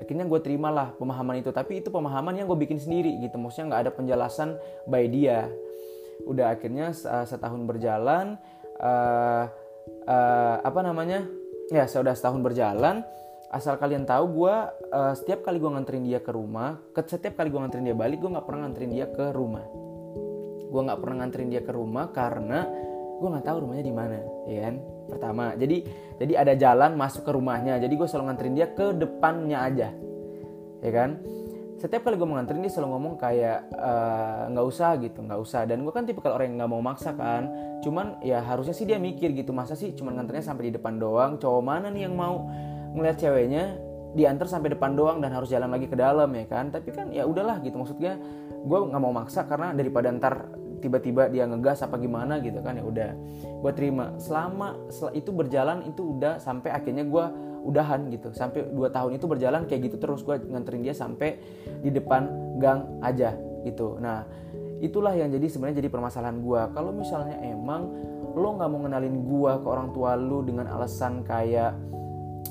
akhirnya 0.00 0.24
gue 0.24 0.40
terimalah 0.40 0.96
pemahaman 0.96 1.44
itu. 1.44 1.52
Tapi 1.52 1.84
itu 1.84 1.92
pemahaman 1.92 2.32
yang 2.32 2.48
gue 2.48 2.56
bikin 2.56 2.80
sendiri 2.80 3.20
gitu. 3.20 3.36
Maksudnya 3.36 3.76
nggak 3.76 3.82
ada 3.84 3.92
penjelasan 3.92 4.48
by 4.88 5.04
dia. 5.12 5.46
Udah 6.24 6.56
akhirnya 6.56 6.96
uh, 6.96 7.26
setahun 7.28 7.60
berjalan 7.68 8.40
uh, 8.80 9.44
uh, 10.08 10.56
apa 10.64 10.80
namanya? 10.80 11.28
Ya 11.68 11.86
sudah 11.86 12.16
setahun 12.16 12.40
berjalan 12.42 13.04
asal 13.50 13.74
kalian 13.82 14.06
tahu 14.06 14.46
gue 14.46 14.54
uh, 14.94 15.14
setiap 15.18 15.42
kali 15.42 15.58
gue 15.58 15.66
nganterin 15.66 16.06
dia 16.06 16.22
ke 16.22 16.30
rumah 16.30 16.78
ke 16.94 17.02
setiap 17.02 17.34
kali 17.34 17.50
gue 17.50 17.58
nganterin 17.58 17.90
dia 17.90 17.98
balik 17.98 18.22
gue 18.22 18.30
nggak 18.30 18.46
pernah 18.46 18.60
nganterin 18.66 18.90
dia 18.94 19.06
ke 19.10 19.34
rumah. 19.34 19.66
Gue 20.70 20.80
nggak 20.86 20.98
pernah 21.02 21.16
nganterin 21.26 21.48
dia 21.50 21.62
ke 21.66 21.72
rumah 21.74 22.14
karena 22.14 22.70
gue 23.20 23.28
nggak 23.28 23.46
tahu 23.50 23.66
rumahnya 23.66 23.84
di 23.84 23.94
mana 23.94 24.18
ya 24.46 24.70
kan? 24.70 24.74
Pertama 25.10 25.44
jadi 25.58 25.76
jadi 26.22 26.32
ada 26.46 26.52
jalan 26.54 26.94
masuk 26.94 27.26
ke 27.26 27.32
rumahnya 27.34 27.82
jadi 27.82 27.90
gue 27.90 28.06
selalu 28.06 28.24
nganterin 28.30 28.54
dia 28.54 28.68
ke 28.70 28.86
depannya 28.94 29.58
aja 29.66 29.88
ya 30.86 30.92
kan? 30.94 31.18
Setiap 31.82 32.06
kali 32.06 32.14
gue 32.20 32.28
mau 32.28 32.38
nganterin 32.38 32.62
dia 32.62 32.70
selalu 32.70 32.92
ngomong 32.92 33.14
kayak 33.18 33.66
eh, 33.72 34.42
nggak 34.52 34.62
uh, 34.62 34.70
usah 34.70 34.94
gitu 35.00 35.26
nggak 35.26 35.40
usah. 35.42 35.66
Dan 35.66 35.82
gue 35.82 35.90
kan 35.90 36.06
tipe 36.06 36.22
kalau 36.22 36.38
orang 36.38 36.54
yang 36.54 36.56
nggak 36.62 36.70
mau 36.70 36.82
maksa 36.86 37.18
kan 37.18 37.50
cuman 37.80 38.20
ya 38.20 38.44
harusnya 38.44 38.76
sih 38.76 38.84
dia 38.84 39.00
mikir 39.00 39.32
gitu 39.32 39.56
masa 39.56 39.72
sih 39.72 39.96
cuman 39.96 40.20
nganterinnya 40.20 40.46
sampai 40.54 40.70
di 40.70 40.72
depan 40.78 41.02
doang? 41.02 41.40
Cowok 41.40 41.62
mana 41.64 41.90
nih 41.90 42.06
yang 42.06 42.14
mau 42.14 42.46
ngeliat 42.96 43.16
ceweknya 43.18 43.64
diantar 44.10 44.50
sampai 44.50 44.74
depan 44.74 44.98
doang 44.98 45.22
dan 45.22 45.30
harus 45.30 45.46
jalan 45.50 45.70
lagi 45.70 45.86
ke 45.86 45.94
dalam 45.94 46.30
ya 46.34 46.44
kan? 46.50 46.74
Tapi 46.74 46.88
kan 46.90 47.06
ya 47.14 47.26
udahlah 47.26 47.62
gitu. 47.62 47.78
Maksudnya 47.78 48.18
gue 48.60 48.78
nggak 48.78 49.00
mau 49.00 49.14
maksa 49.14 49.46
karena 49.46 49.72
daripada 49.72 50.10
ntar 50.10 50.50
tiba-tiba 50.80 51.28
dia 51.28 51.44
ngegas 51.44 51.84
apa 51.84 52.00
gimana 52.00 52.40
gitu 52.40 52.64
kan 52.64 52.80
ya 52.80 52.84
udah 52.84 53.10
gue 53.62 53.72
terima. 53.76 54.16
Selama 54.18 54.76
itu 55.14 55.30
berjalan 55.30 55.86
itu 55.86 56.16
udah 56.16 56.40
sampai 56.40 56.74
akhirnya 56.74 57.06
gue 57.06 57.24
udahan 57.64 58.08
gitu. 58.10 58.32
Sampai 58.34 58.66
dua 58.72 58.90
tahun 58.90 59.20
itu 59.20 59.26
berjalan 59.30 59.68
kayak 59.68 59.92
gitu 59.92 59.96
terus 60.00 60.26
gue 60.26 60.40
nganterin 60.40 60.82
dia 60.82 60.96
sampai 60.96 61.38
di 61.84 61.92
depan 61.92 62.26
gang 62.58 62.98
aja 63.04 63.36
gitu. 63.62 64.00
Nah 64.00 64.24
itulah 64.80 65.12
yang 65.12 65.28
jadi 65.28 65.46
sebenarnya 65.46 65.84
jadi 65.84 65.90
permasalahan 65.92 66.40
gue 66.40 66.60
kalau 66.72 66.90
misalnya 66.90 67.36
emang 67.44 67.92
lo 68.32 68.56
nggak 68.56 68.68
mau 68.72 68.80
ngenalin 68.86 69.16
gue 69.28 69.52
ke 69.60 69.66
orang 69.68 69.88
tua 69.92 70.16
lo 70.16 70.40
dengan 70.40 70.72
alasan 70.72 71.20
kayak 71.20 71.76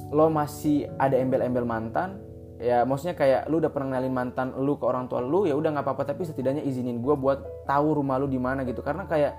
lo 0.09 0.27
masih 0.33 0.89
ada 0.97 1.15
embel-embel 1.17 1.65
mantan 1.65 2.17
ya 2.59 2.83
maksudnya 2.83 3.15
kayak 3.15 3.47
lu 3.47 3.63
udah 3.63 3.71
pernah 3.71 3.95
ngenalin 3.95 4.13
mantan 4.13 4.47
lu 4.59 4.75
ke 4.75 4.83
orang 4.83 5.07
tua 5.07 5.23
lu 5.23 5.47
ya 5.47 5.55
udah 5.55 5.79
nggak 5.79 5.85
apa-apa 5.87 6.11
tapi 6.11 6.27
setidaknya 6.27 6.59
izinin 6.67 6.99
gue 6.99 7.15
buat 7.15 7.63
tahu 7.63 8.03
rumah 8.03 8.19
lu 8.19 8.27
di 8.27 8.37
mana 8.37 8.67
gitu. 8.67 8.83
Karena 8.83 9.07
kayak 9.07 9.33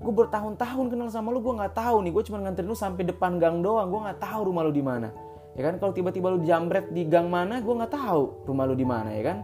gue 0.00 0.12
bertahun-tahun 0.14 0.86
kenal 0.86 1.10
sama 1.10 1.34
lu 1.34 1.42
gue 1.42 1.50
nggak 1.50 1.74
tahu 1.74 2.06
nih 2.06 2.12
gue 2.14 2.22
cuma 2.30 2.38
nganterin 2.40 2.70
lu 2.70 2.78
sampai 2.78 3.02
depan 3.04 3.36
gang 3.42 3.60
doang 3.60 3.90
gue 3.90 4.00
nggak 4.06 4.20
tahu 4.22 4.40
rumah 4.48 4.62
lu 4.62 4.72
di 4.72 4.84
mana. 4.86 5.10
Ya 5.58 5.66
kan 5.66 5.82
kalau 5.82 5.90
tiba-tiba 5.90 6.30
lu 6.30 6.46
jambret 6.46 6.94
di 6.94 7.02
gang 7.10 7.26
mana 7.26 7.58
gue 7.58 7.74
nggak 7.74 7.90
tahu 7.90 8.46
rumah 8.46 8.64
lu 8.70 8.78
di 8.78 8.86
mana 8.86 9.10
ya 9.10 9.22
kan? 9.34 9.38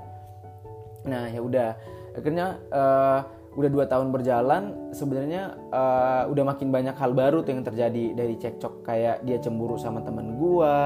Nah 1.10 1.26
ya 1.26 1.42
udah. 1.42 1.70
Akhirnya 2.16 2.62
uh, 2.70 3.20
udah 3.56 3.70
dua 3.72 3.84
tahun 3.88 4.12
berjalan 4.12 4.92
sebenarnya 4.92 5.56
uh, 5.72 6.28
udah 6.28 6.44
makin 6.44 6.68
banyak 6.68 6.92
hal 6.92 7.16
baru 7.16 7.40
tuh 7.40 7.56
yang 7.56 7.64
terjadi. 7.64 8.12
Dari 8.12 8.36
cekcok 8.36 8.84
kayak 8.84 9.24
dia 9.24 9.40
cemburu 9.40 9.80
sama 9.80 10.04
temen 10.04 10.36
gue 10.36 10.76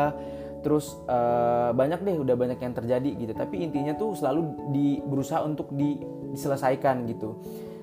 terus 0.60 1.00
uh, 1.08 1.72
banyak 1.72 2.04
deh 2.04 2.16
udah 2.20 2.36
banyak 2.36 2.60
yang 2.60 2.74
terjadi 2.76 3.10
gitu. 3.16 3.32
Tapi 3.34 3.64
intinya 3.64 3.96
tuh 3.96 4.14
selalu 4.14 4.70
di 4.70 5.00
berusaha 5.02 5.42
untuk 5.42 5.72
di, 5.74 5.98
diselesaikan 6.32 7.08
gitu. 7.10 7.40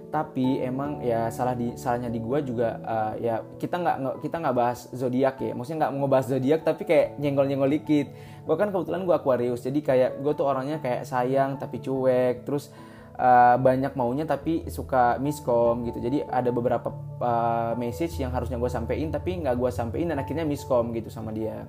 Tapi 0.08 0.63
emang 0.63 1.04
ya 1.04 1.28
salah 1.28 1.52
di 1.52 1.76
salahnya 1.76 2.08
di 2.08 2.23
gua 2.23 2.39
juga 2.39 2.80
uh, 2.80 3.13
ya 3.19 3.43
kita 3.60 3.76
nggak 3.76 3.97
kita 4.23 4.36
nggak 4.39 4.56
bahas 4.56 4.88
zodiak 4.95 5.36
ya. 5.43 5.52
Maksudnya 5.52 5.78
nggak 5.84 5.93
mau 6.00 6.08
bahas 6.08 6.32
zodiak 6.32 6.63
tapi 6.63 6.88
kayak 6.88 7.19
nyenggol 7.19 7.43
nyenggol 7.43 7.67
dikit. 7.67 8.08
Gua 8.47 8.56
kan 8.56 8.71
kebetulan 8.71 9.04
gua 9.04 9.19
Aquarius 9.19 9.67
jadi 9.67 9.80
kayak 9.84 10.12
gua 10.23 10.32
tuh 10.32 10.47
orangnya 10.47 10.80
kayak 10.80 11.04
sayang 11.04 11.60
tapi 11.60 11.84
cuek 11.84 12.47
terus 12.47 12.71
uh, 13.17 13.56
banyak 13.60 13.93
maunya 13.97 14.23
tapi 14.23 14.63
suka 14.69 15.17
miskom 15.19 15.84
gitu. 15.89 15.99
Jadi 15.99 16.23
ada 16.23 16.49
beberapa 16.53 16.93
uh, 17.19 17.73
message 17.75 18.21
yang 18.21 18.32
harusnya 18.32 18.62
gue 18.62 18.69
sampein 18.69 19.10
tapi 19.10 19.41
nggak 19.41 19.58
gue 19.58 19.69
sampein 19.73 20.08
dan 20.08 20.21
akhirnya 20.21 20.45
miskom 20.45 20.93
gitu 20.93 21.10
sama 21.10 21.34
dia. 21.34 21.65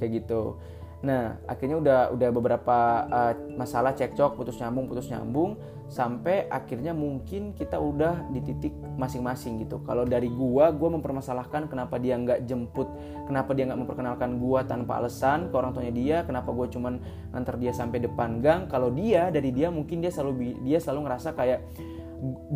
Kayak 0.00 0.24
gitu. 0.24 0.56
Nah 1.04 1.36
akhirnya 1.44 1.76
udah 1.82 2.00
udah 2.16 2.28
beberapa 2.32 2.78
uh, 3.10 3.32
masalah 3.58 3.92
cekcok 3.92 4.40
putus 4.40 4.56
nyambung 4.56 4.88
putus 4.88 5.10
nyambung 5.12 5.58
sampai 5.88 6.48
akhirnya 6.48 6.96
mungkin 6.96 7.52
kita 7.52 7.76
udah 7.76 8.32
di 8.32 8.40
titik 8.40 8.72
masing-masing 8.96 9.60
gitu. 9.62 9.84
Kalau 9.84 10.08
dari 10.08 10.32
gua 10.32 10.72
gua 10.72 10.96
mempermasalahkan 10.96 11.68
kenapa 11.68 12.00
dia 12.00 12.16
nggak 12.16 12.48
jemput 12.48 12.88
kenapa 13.28 13.52
dia 13.52 13.68
nggak 13.68 13.80
memperkenalkan 13.84 14.40
gua 14.40 14.64
tanpa 14.64 14.98
alasan 14.98 15.52
ke 15.52 15.54
orang 15.54 15.76
tuanya 15.76 15.92
dia 15.92 16.16
kenapa 16.24 16.50
gua 16.50 16.66
cuman 16.66 16.98
nganter 17.36 17.56
dia 17.60 17.72
sampai 17.76 18.00
depan 18.00 18.40
gang. 18.40 18.66
Kalau 18.66 18.88
dia 18.90 19.28
dari 19.28 19.52
dia 19.52 19.68
mungkin 19.68 20.00
dia 20.00 20.10
selalu 20.10 20.64
dia 20.64 20.80
selalu 20.80 21.08
ngerasa 21.08 21.36
kayak 21.36 21.60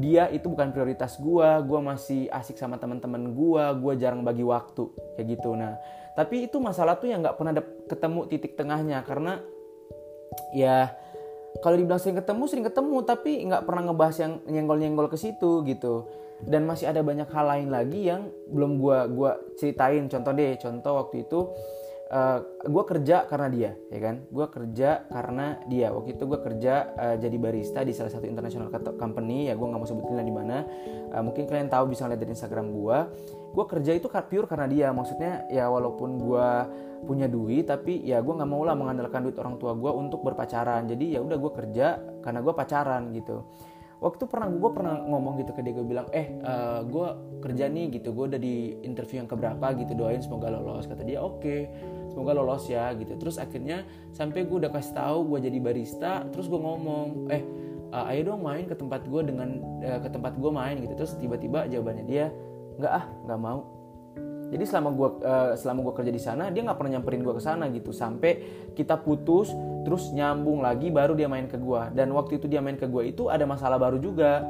dia 0.01 0.33
itu 0.33 0.49
bukan 0.49 0.73
prioritas 0.73 1.21
gua 1.21 1.61
gua 1.61 1.85
masih 1.85 2.33
asik 2.33 2.57
sama 2.57 2.81
teman-teman 2.81 3.37
gua 3.37 3.77
gua 3.77 3.93
jarang 3.93 4.25
bagi 4.25 4.43
waktu 4.43 4.89
kayak 5.21 5.37
gitu. 5.37 5.53
Nah 5.53 5.77
tapi 6.17 6.51
itu 6.51 6.59
masalah 6.59 6.99
tuh 6.99 7.13
yang 7.13 7.23
nggak 7.23 7.37
pernah 7.39 7.55
ketemu 7.87 8.21
titik 8.27 8.59
tengahnya 8.59 9.05
karena 9.07 9.39
ya 10.51 10.97
kalau 11.59 11.75
dibilang 11.75 11.99
sering 11.99 12.19
ketemu 12.19 12.43
sering 12.47 12.67
ketemu 12.67 12.97
tapi 13.03 13.31
nggak 13.47 13.63
pernah 13.67 13.83
ngebahas 13.91 14.17
yang 14.23 14.33
nyenggol-nyenggol 14.47 15.11
ke 15.11 15.19
situ 15.19 15.67
gitu. 15.67 16.07
Dan 16.39 16.71
masih 16.71 16.87
ada 16.87 17.03
banyak 17.03 17.27
hal 17.35 17.51
lain 17.51 17.69
lagi 17.75 18.07
yang 18.07 18.31
belum 18.47 18.79
gua 18.79 19.11
gua 19.11 19.43
ceritain. 19.59 20.07
Contoh 20.07 20.31
deh 20.31 20.55
contoh 20.55 20.93
waktu 20.95 21.27
itu 21.27 21.51
uh, 22.15 22.39
eh, 22.39 22.39
gue 22.69 22.85
kerja 22.89 23.27
karena 23.29 23.49
dia 23.51 23.71
ya 23.91 23.99
kan? 23.99 24.17
Gue 24.31 24.47
kerja 24.47 24.91
karena 25.11 25.59
dia. 25.69 25.91
Waktu 25.93 26.17
itu 26.17 26.25
gue 26.25 26.41
kerja 26.41 26.75
uh, 26.97 27.17
jadi 27.19 27.37
barista 27.37 27.81
di 27.85 27.93
salah 27.93 28.13
satu 28.13 28.25
international 28.31 28.71
company 28.97 29.51
ya 29.51 29.55
gue 29.59 29.67
nggak 29.67 29.81
mau 29.81 29.89
sebutin 29.89 30.23
di 30.23 30.35
mana. 30.35 30.65
Uh, 31.13 31.23
mungkin 31.25 31.45
kalian 31.51 31.69
tahu 31.69 31.93
bisa 31.93 32.09
lihat 32.09 32.21
dari 32.21 32.33
instagram 32.33 32.71
gue 32.73 32.99
gue 33.49 33.65
kerja 33.65 33.93
itu 33.97 34.09
pure 34.09 34.47
karena 34.47 34.67
dia. 34.69 34.89
Maksudnya 34.93 35.49
ya 35.49 35.69
walaupun 35.73 36.21
gue 36.21 36.49
punya 37.07 37.31
duit 37.31 37.71
tapi 37.71 38.03
ya 38.03 38.19
gue 38.19 38.35
nggak 38.35 38.51
mau 38.51 38.67
lah 38.67 38.75
mengandalkan 38.75 39.23
duit 39.23 39.39
orang 39.39 39.57
tua 39.57 39.75
gue 39.75 39.91
untuk 39.91 40.25
berpacaran. 40.27 40.87
Jadi 40.89 41.17
ya 41.17 41.21
udah 41.23 41.39
gue 41.39 41.53
kerja 41.53 41.87
karena 42.23 42.41
gue 42.43 42.55
pacaran 42.55 43.15
gitu. 43.15 43.47
Waktu 43.99 44.31
pernah 44.31 44.47
gue 44.47 44.71
pernah 44.71 44.95
ngomong 45.11 45.43
gitu 45.43 45.51
ke 45.51 45.59
dia 45.59 45.75
gue 45.75 45.83
bilang 45.83 46.07
eh 46.15 46.31
uh, 46.47 46.87
gue 46.87 47.09
kerja 47.43 47.67
nih 47.67 47.99
gitu. 47.99 48.15
Gue 48.15 48.31
udah 48.31 48.39
di 48.39 48.79
interview 48.87 49.19
yang 49.23 49.31
keberapa 49.31 49.75
gitu. 49.75 49.99
Doain 49.99 50.23
semoga 50.23 50.55
lolos. 50.55 50.87
Kata 50.87 51.03
dia 51.03 51.19
oke 51.19 51.43
okay, 51.43 51.61
semoga 52.15 52.31
lolos 52.39 52.71
ya 52.71 52.95
gitu. 52.95 53.19
Terus 53.19 53.43
akhirnya 53.43 53.83
sampai 54.15 54.47
gue 54.47 54.57
udah 54.63 54.71
kasih 54.71 54.95
tahu 54.95 55.35
gue 55.35 55.51
jadi 55.51 55.59
barista 55.59 56.13
terus 56.31 56.47
gue 56.47 56.61
ngomong 56.63 57.27
eh 57.27 57.43
uh, 57.91 58.11
ayo 58.15 58.35
dong 58.35 58.47
main 58.47 58.71
ke 58.71 58.77
tempat 58.79 59.03
gue 59.09 59.23
dengan 59.27 59.59
uh, 59.83 59.99
ke 59.99 60.09
tempat 60.15 60.39
gue 60.39 60.51
main 60.51 60.79
gitu. 60.79 60.95
Terus 60.95 61.13
tiba-tiba 61.19 61.67
jawabannya 61.67 62.05
dia 62.07 62.31
nggak 62.79 62.93
ah 62.95 63.05
nggak 63.27 63.41
mau. 63.43 63.61
Jadi 64.49 64.65
selama 64.65 64.89
gue 64.97 65.09
uh, 65.29 65.53
selama 65.61 65.81
gue 65.85 65.95
kerja 66.01 66.13
di 66.15 66.23
sana 66.23 66.49
dia 66.49 66.65
nggak 66.65 66.81
pernah 66.81 66.97
nyamperin 66.97 67.21
gue 67.21 67.35
ke 67.37 67.43
sana 67.45 67.69
gitu. 67.69 67.93
Sampai 67.93 68.41
kita 68.73 68.97
putus 68.97 69.53
terus 69.85 70.09
nyambung 70.17 70.65
lagi 70.65 70.89
baru 70.89 71.13
dia 71.13 71.29
main 71.29 71.45
ke 71.45 71.61
gue 71.61 71.83
dan 71.93 72.09
waktu 72.17 72.41
itu 72.41 72.49
dia 72.49 72.65
main 72.65 72.81
ke 72.81 72.89
gue 72.89 73.13
itu 73.13 73.29
ada 73.29 73.45
masalah 73.45 73.77
baru 73.77 74.01
juga 74.01 74.41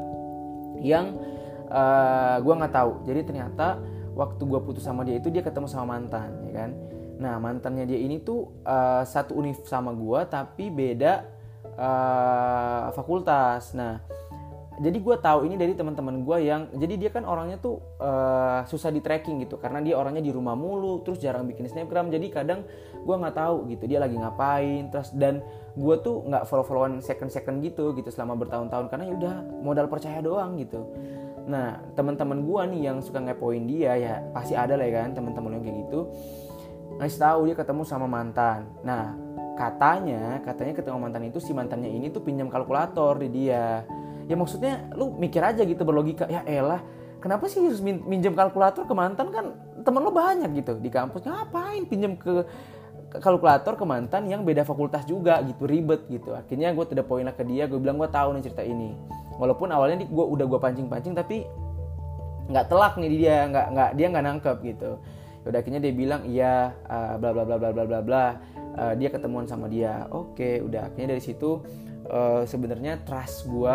yang 0.79 1.19
uh, 1.67 2.39
gue 2.39 2.55
nggak 2.55 2.75
tahu. 2.75 2.93
Jadi 3.11 3.21
ternyata 3.27 3.83
waktu 4.15 4.43
gue 4.47 4.61
putus 4.63 4.87
sama 4.87 5.03
dia 5.03 5.19
itu 5.19 5.35
dia 5.35 5.43
ketemu 5.43 5.67
sama 5.67 5.99
mantan 5.99 6.31
ya 6.47 6.53
kan? 6.63 6.71
Nah 7.19 7.35
mantannya 7.43 7.83
dia 7.83 7.99
ini 7.99 8.23
tuh 8.23 8.63
uh, 8.63 9.03
satu 9.03 9.35
univ 9.35 9.67
sama 9.67 9.91
gue 9.91 10.21
tapi 10.31 10.71
beda 10.71 11.27
uh, 11.75 12.95
fakultas. 12.95 13.75
Nah 13.75 13.99
jadi 14.79 14.99
gue 15.03 15.17
tahu 15.19 15.51
ini 15.51 15.59
dari 15.59 15.75
teman-teman 15.75 16.23
gue 16.23 16.39
yang 16.47 16.71
jadi 16.71 16.95
dia 16.95 17.11
kan 17.11 17.27
orangnya 17.27 17.59
tuh 17.59 17.83
uh, 17.99 18.63
susah 18.63 18.95
di 18.95 19.03
tracking 19.03 19.43
gitu. 19.43 19.59
Karena 19.59 19.83
dia 19.83 19.99
orangnya 19.99 20.23
di 20.23 20.31
rumah 20.31 20.55
mulu 20.55 21.03
terus 21.03 21.19
jarang 21.19 21.51
bikin 21.51 21.67
snapgram. 21.67 22.15
Jadi 22.15 22.31
kadang 22.31 22.63
gue 23.03 23.15
nggak 23.15 23.35
tahu 23.35 23.67
gitu 23.75 23.91
dia 23.91 23.99
lagi 23.99 24.15
ngapain 24.15 24.87
terus 24.95 25.11
dan 25.19 25.43
gue 25.75 25.95
tuh 25.99 26.23
nggak 26.31 26.47
follow 26.47 26.63
followan 26.63 27.03
second 27.03 27.31
second 27.35 27.59
gitu 27.59 27.91
gitu 27.99 28.07
selama 28.15 28.39
bertahun-tahun. 28.39 28.87
Karena 28.87 29.05
ya 29.11 29.15
udah 29.19 29.35
modal 29.67 29.91
percaya 29.91 30.23
doang 30.23 30.55
gitu. 30.63 30.87
Nah 31.51 31.83
teman-teman 31.99 32.47
gue 32.47 32.63
nih 32.79 32.81
yang 32.87 33.03
suka 33.03 33.19
ngepoin 33.19 33.67
dia 33.67 33.99
ya 33.99 34.15
pasti 34.31 34.55
ada 34.55 34.79
lah 34.79 34.87
ya 34.87 35.03
kan 35.03 35.19
teman-teman 35.19 35.59
yang 35.59 35.63
kayak 35.67 35.77
gitu. 35.91 36.01
Ngasih 37.03 37.19
tahu 37.19 37.41
dia 37.51 37.57
ketemu 37.59 37.83
sama 37.83 38.07
mantan. 38.07 38.71
Nah 38.87 39.11
katanya 39.59 40.39
katanya 40.47 40.71
ketemu 40.71 40.99
mantan 41.03 41.27
itu 41.27 41.43
si 41.43 41.51
mantannya 41.51 41.91
ini 41.91 42.15
tuh 42.15 42.23
pinjam 42.23 42.47
kalkulator 42.47 43.19
di 43.19 43.27
dia 43.27 43.83
ya 44.29 44.37
maksudnya 44.37 44.93
lu 44.95 45.17
mikir 45.17 45.41
aja 45.41 45.65
gitu 45.65 45.83
berlogika 45.83 46.29
ya 46.29 46.45
elah 46.45 46.85
kenapa 47.19 47.51
sih 47.51 47.63
harus 47.63 47.83
minjem 47.83 48.35
kalkulator 48.35 48.87
ke 48.87 48.95
mantan? 48.95 49.31
Kan 49.35 49.47
temen 49.83 50.01
lo 50.03 50.11
banyak 50.15 50.51
gitu 50.55 50.79
di 50.79 50.91
kampus. 50.91 51.27
Ngapain 51.27 51.83
pinjam 51.87 52.15
ke 52.15 52.47
kalkulator 53.09 53.75
ke 53.75 53.85
mantan 53.89 54.29
yang 54.29 54.45
beda 54.45 54.63
fakultas 54.63 55.03
juga 55.09 55.43
gitu 55.45 55.67
ribet 55.67 56.07
gitu. 56.13 56.35
Akhirnya 56.35 56.71
gue 56.75 56.85
tidak 56.87 57.09
poin 57.11 57.27
ke 57.27 57.45
dia 57.47 57.67
gue 57.67 57.79
bilang 57.81 57.99
gue 57.99 58.09
tahu 58.11 58.39
nih 58.39 58.43
cerita 58.47 58.63
ini. 58.63 58.95
Walaupun 59.39 59.71
awalnya 59.71 60.03
gue 60.03 60.27
udah 60.27 60.47
gue 60.47 60.61
pancing-pancing 60.61 61.15
tapi 61.15 61.47
nggak 62.49 62.67
telak 62.73 62.97
nih 62.97 63.11
dia 63.13 63.37
nggak 63.49 63.67
nggak 63.77 63.91
dia 63.99 64.07
nggak 64.13 64.25
nangkep 64.25 64.57
gitu. 64.65 64.91
Udah 65.47 65.59
akhirnya 65.65 65.81
dia 65.81 65.95
bilang 65.95 66.23
iya 66.29 66.75
uh, 66.91 67.17
bla 67.17 67.33
bla 67.33 67.45
bla 67.47 67.57
bla 67.57 67.71
bla 67.73 67.85
bla 67.87 68.01
bla 68.05 68.25
uh, 68.77 68.93
dia 68.99 69.09
ketemuan 69.09 69.49
sama 69.49 69.73
dia. 69.73 70.05
Oke 70.13 70.61
udah 70.61 70.93
akhirnya 70.93 71.17
dari 71.17 71.23
situ 71.25 71.65
uh, 72.13 72.45
sebenarnya 72.45 73.01
trust 73.09 73.49
gue 73.49 73.75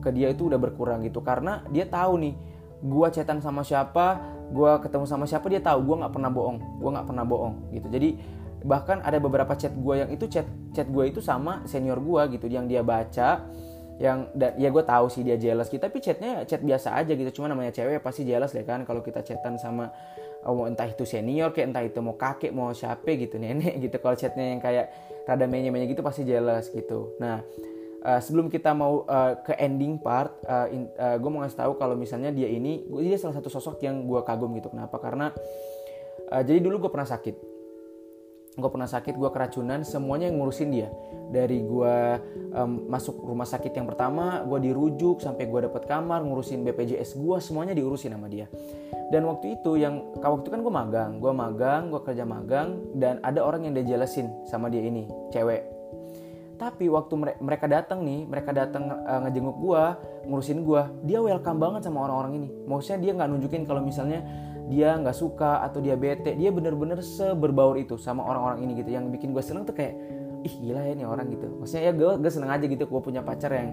ke 0.00 0.10
dia 0.10 0.32
itu 0.32 0.48
udah 0.48 0.58
berkurang 0.58 1.04
gitu. 1.04 1.20
Karena 1.20 1.64
dia 1.70 1.84
tahu 1.86 2.20
nih 2.20 2.34
gue 2.80 3.06
chatan 3.12 3.44
sama 3.44 3.60
siapa 3.60 4.20
gue 4.50 4.72
ketemu 4.82 5.04
sama 5.06 5.28
siapa 5.28 5.46
dia 5.52 5.60
tahu 5.60 5.84
gue 5.84 5.96
nggak 6.00 6.12
pernah 6.16 6.32
bohong 6.32 6.58
gue 6.80 6.90
nggak 6.90 7.06
pernah 7.06 7.24
bohong 7.24 7.54
gitu. 7.76 7.88
Jadi 7.92 8.08
bahkan 8.60 9.00
ada 9.00 9.16
beberapa 9.16 9.56
chat 9.56 9.72
gue 9.72 9.94
yang 10.04 10.10
itu 10.12 10.28
chat 10.28 10.44
chat 10.76 10.88
gue 10.88 11.04
itu 11.08 11.20
sama 11.24 11.64
senior 11.64 12.00
gue 12.00 12.36
gitu 12.36 12.46
yang 12.48 12.68
dia 12.68 12.84
baca 12.84 13.48
yang 14.00 14.32
ya 14.36 14.72
gue 14.72 14.84
tahu 14.84 15.12
sih 15.12 15.20
dia 15.20 15.36
jealous 15.36 15.68
gitu 15.68 15.80
tapi 15.84 16.00
chatnya 16.00 16.48
chat 16.48 16.64
biasa 16.64 16.96
aja 16.96 17.12
gitu. 17.12 17.40
Cuma 17.40 17.52
namanya 17.52 17.72
cewek 17.72 18.00
pasti 18.00 18.24
jealous 18.24 18.56
deh 18.56 18.64
kan 18.64 18.88
kalau 18.88 19.04
kita 19.04 19.20
chatan 19.20 19.60
sama 19.60 19.92
oh, 20.48 20.64
entah 20.64 20.88
itu 20.88 21.04
senior 21.04 21.52
kayak 21.52 21.72
entah 21.72 21.84
itu 21.84 22.00
mau 22.00 22.16
kakek 22.16 22.52
mau 22.56 22.72
siapa 22.72 23.12
gitu 23.12 23.36
nenek 23.36 23.76
gitu. 23.76 23.96
Kalau 24.00 24.16
chatnya 24.16 24.56
yang 24.56 24.60
kayak 24.60 24.88
rada 25.28 25.44
menye 25.44 25.68
menye 25.68 25.86
gitu 25.92 26.00
pasti 26.00 26.24
jealous 26.24 26.72
gitu. 26.72 27.12
Nah 27.20 27.44
uh, 28.04 28.20
sebelum 28.20 28.48
kita 28.48 28.72
mau 28.72 29.04
uh, 29.04 29.40
ke 29.40 29.56
ending 29.60 30.00
part, 30.00 30.32
uh, 30.48 30.68
uh, 30.70 31.16
gue 31.16 31.30
mau 31.30 31.44
ngasih 31.44 31.58
tahu 31.60 31.72
kalau 31.76 31.94
misalnya 31.96 32.32
dia 32.32 32.48
ini, 32.48 32.84
dia 33.04 33.18
salah 33.20 33.36
satu 33.36 33.52
sosok 33.52 33.80
yang 33.84 34.04
gue 34.08 34.20
kagum 34.24 34.52
gitu. 34.56 34.72
Kenapa? 34.72 34.96
Karena 35.00 35.32
uh, 36.32 36.42
jadi 36.42 36.60
dulu 36.60 36.88
gue 36.88 36.90
pernah 36.92 37.08
sakit, 37.08 37.36
gue 38.56 38.70
pernah 38.70 38.88
sakit, 38.88 39.14
gue 39.14 39.30
keracunan, 39.30 39.80
semuanya 39.84 40.28
yang 40.32 40.40
ngurusin 40.40 40.68
dia. 40.72 40.88
Dari 41.30 41.62
gue 41.62 41.96
um, 42.50 42.90
masuk 42.90 43.22
rumah 43.22 43.46
sakit 43.46 43.70
yang 43.70 43.86
pertama, 43.86 44.42
gue 44.42 44.58
dirujuk 44.70 45.22
sampai 45.22 45.46
gue 45.46 45.70
dapet 45.70 45.86
kamar, 45.86 46.26
ngurusin 46.26 46.66
BPJS 46.66 47.14
gue, 47.14 47.36
semuanya 47.38 47.76
diurusin 47.76 48.10
sama 48.10 48.26
dia. 48.26 48.50
Dan 49.10 49.26
waktu 49.26 49.58
itu 49.58 49.74
yang 49.74 50.14
waktu 50.18 50.46
itu 50.46 50.50
kan 50.54 50.60
gue 50.62 50.74
magang, 50.74 51.10
gue 51.18 51.32
magang, 51.34 51.90
gue 51.90 52.00
kerja 52.02 52.22
magang, 52.26 52.78
dan 52.94 53.18
ada 53.26 53.42
orang 53.42 53.66
yang 53.66 53.74
dia 53.74 53.94
jelasin 53.94 54.30
sama 54.46 54.70
dia 54.70 54.82
ini, 54.82 55.06
cewek 55.34 55.79
tapi 56.60 56.92
waktu 56.92 57.40
mereka 57.40 57.64
datang 57.64 58.04
nih 58.04 58.28
mereka 58.28 58.52
datang 58.52 58.92
uh, 58.92 59.24
ngejenguk 59.24 59.56
gua 59.56 59.96
ngurusin 60.28 60.60
gua 60.60 60.92
dia 61.00 61.16
welcome 61.24 61.56
banget 61.56 61.88
sama 61.88 62.04
orang-orang 62.04 62.44
ini. 62.44 62.48
Maksudnya 62.68 63.00
dia 63.00 63.12
nggak 63.16 63.28
nunjukin 63.32 63.62
kalau 63.64 63.80
misalnya 63.80 64.20
dia 64.68 64.92
nggak 65.00 65.16
suka 65.16 65.64
atau 65.64 65.80
dia 65.80 65.96
bete. 65.96 66.36
Dia 66.36 66.52
bener-bener 66.52 67.00
seberbaur 67.00 67.80
itu 67.80 67.96
sama 67.96 68.28
orang-orang 68.28 68.60
ini 68.68 68.76
gitu. 68.84 68.92
Yang 68.92 69.08
bikin 69.16 69.32
gue 69.32 69.40
seneng 69.40 69.64
tuh 69.64 69.72
kayak 69.72 69.96
ih 70.44 70.54
gila 70.60 70.84
ya 70.84 70.92
nih 70.92 71.08
orang 71.08 71.32
gitu. 71.32 71.48
Maksudnya 71.48 71.82
ya 71.88 71.92
gue 71.96 72.10
gue 72.20 72.30
seneng 72.30 72.50
aja 72.52 72.64
gitu 72.68 72.84
gue 72.84 73.00
punya 73.00 73.24
pacar 73.24 73.50
yang 73.56 73.72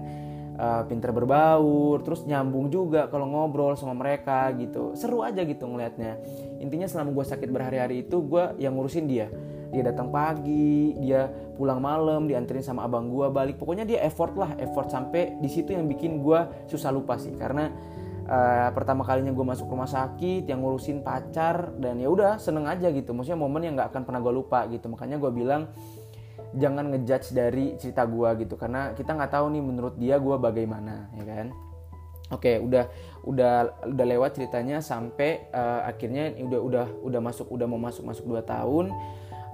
uh, 0.56 0.82
pinter 0.88 1.12
berbaur 1.12 2.00
terus 2.00 2.24
nyambung 2.24 2.72
juga 2.72 3.06
kalau 3.12 3.28
ngobrol 3.28 3.76
sama 3.76 3.92
mereka 3.92 4.48
gitu. 4.56 4.96
Seru 4.96 5.20
aja 5.20 5.44
gitu 5.44 5.68
ngelihatnya 5.68 6.16
intinya 6.58 6.88
selama 6.88 7.12
gue 7.12 7.24
sakit 7.28 7.52
berhari-hari 7.52 8.08
itu 8.08 8.16
gue 8.24 8.56
yang 8.56 8.72
ngurusin 8.72 9.04
dia. 9.04 9.28
Dia 9.68 9.92
datang 9.92 10.08
pagi 10.08 10.96
dia 10.96 11.28
pulang 11.58 11.82
malam 11.82 12.30
dianterin 12.30 12.62
sama 12.62 12.86
abang 12.86 13.10
gue 13.10 13.26
balik. 13.34 13.58
Pokoknya 13.58 13.82
dia 13.82 14.06
effort 14.06 14.38
lah 14.38 14.54
effort 14.62 14.88
sampai 14.88 15.34
di 15.42 15.50
situ 15.50 15.74
yang 15.74 15.90
bikin 15.90 16.22
gue 16.22 16.70
susah 16.70 16.94
lupa 16.94 17.18
sih. 17.18 17.34
Karena 17.34 17.66
uh, 18.30 18.70
pertama 18.70 19.02
kalinya 19.02 19.34
gue 19.34 19.42
masuk 19.42 19.66
rumah 19.66 19.90
sakit 19.90 20.46
yang 20.46 20.62
ngurusin 20.62 21.02
pacar 21.02 21.74
dan 21.82 21.98
ya 21.98 22.06
udah 22.06 22.38
seneng 22.38 22.70
aja 22.70 22.86
gitu. 22.94 23.10
Maksudnya 23.10 23.36
momen 23.36 23.66
yang 23.66 23.74
nggak 23.74 23.90
akan 23.90 24.02
pernah 24.06 24.22
gue 24.22 24.32
lupa 24.32 24.70
gitu. 24.70 24.86
Makanya 24.86 25.18
gue 25.18 25.30
bilang 25.34 25.66
jangan 26.54 26.94
ngejudge 26.94 27.34
dari 27.34 27.74
cerita 27.74 28.06
gue 28.06 28.46
gitu. 28.46 28.54
Karena 28.54 28.94
kita 28.94 29.18
nggak 29.18 29.34
tahu 29.34 29.50
nih 29.50 29.62
menurut 29.66 29.94
dia 29.98 30.16
gue 30.22 30.36
bagaimana 30.38 31.10
ya 31.18 31.26
kan? 31.26 31.50
Oke 32.28 32.60
udah 32.60 32.84
udah 33.24 33.84
udah 33.88 34.06
lewat 34.08 34.36
ceritanya 34.36 34.84
sampai 34.84 35.48
uh, 35.52 35.88
akhirnya 35.88 36.36
udah 36.36 36.60
udah 36.60 36.86
udah 37.00 37.20
masuk 37.24 37.48
udah 37.48 37.64
mau 37.64 37.80
masuk 37.80 38.04
masuk 38.04 38.24
dua 38.28 38.44
tahun 38.44 38.92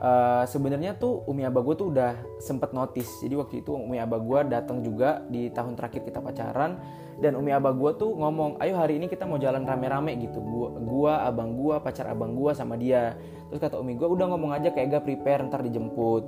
uh, 0.04 0.44
sebenarnya 0.44 1.00
tuh 1.00 1.24
Umi 1.24 1.48
Abah 1.48 1.64
gue 1.64 1.74
tuh 1.80 1.88
udah 1.88 2.12
sempet 2.36 2.76
notice. 2.76 3.08
Jadi 3.24 3.34
waktu 3.40 3.54
itu 3.64 3.72
Umi 3.72 3.96
Abah 3.96 4.20
gue 4.20 4.40
datang 4.52 4.84
juga 4.84 5.24
di 5.32 5.48
tahun 5.48 5.74
terakhir 5.74 6.04
kita 6.04 6.20
pacaran. 6.20 6.76
Dan 7.16 7.40
Umi 7.40 7.54
Abah 7.54 7.72
gue 7.72 7.90
tuh 7.96 8.12
ngomong 8.12 8.60
ayo 8.60 8.76
hari 8.76 9.00
ini 9.00 9.08
kita 9.08 9.24
mau 9.24 9.40
jalan 9.40 9.64
rame-rame 9.64 10.18
gitu. 10.20 10.44
Gua, 10.44 10.68
gua 10.82 11.12
abang 11.24 11.56
gua 11.56 11.80
pacar 11.80 12.10
abang 12.10 12.36
gua 12.36 12.52
sama 12.52 12.76
dia. 12.76 13.16
Terus 13.48 13.62
kata 13.62 13.80
Umi 13.80 13.96
gue 13.96 14.06
udah 14.06 14.26
ngomong 14.34 14.52
aja 14.52 14.74
kayak 14.74 15.00
gak 15.00 15.04
prepare 15.08 15.46
ntar 15.46 15.64
dijemput. 15.64 16.26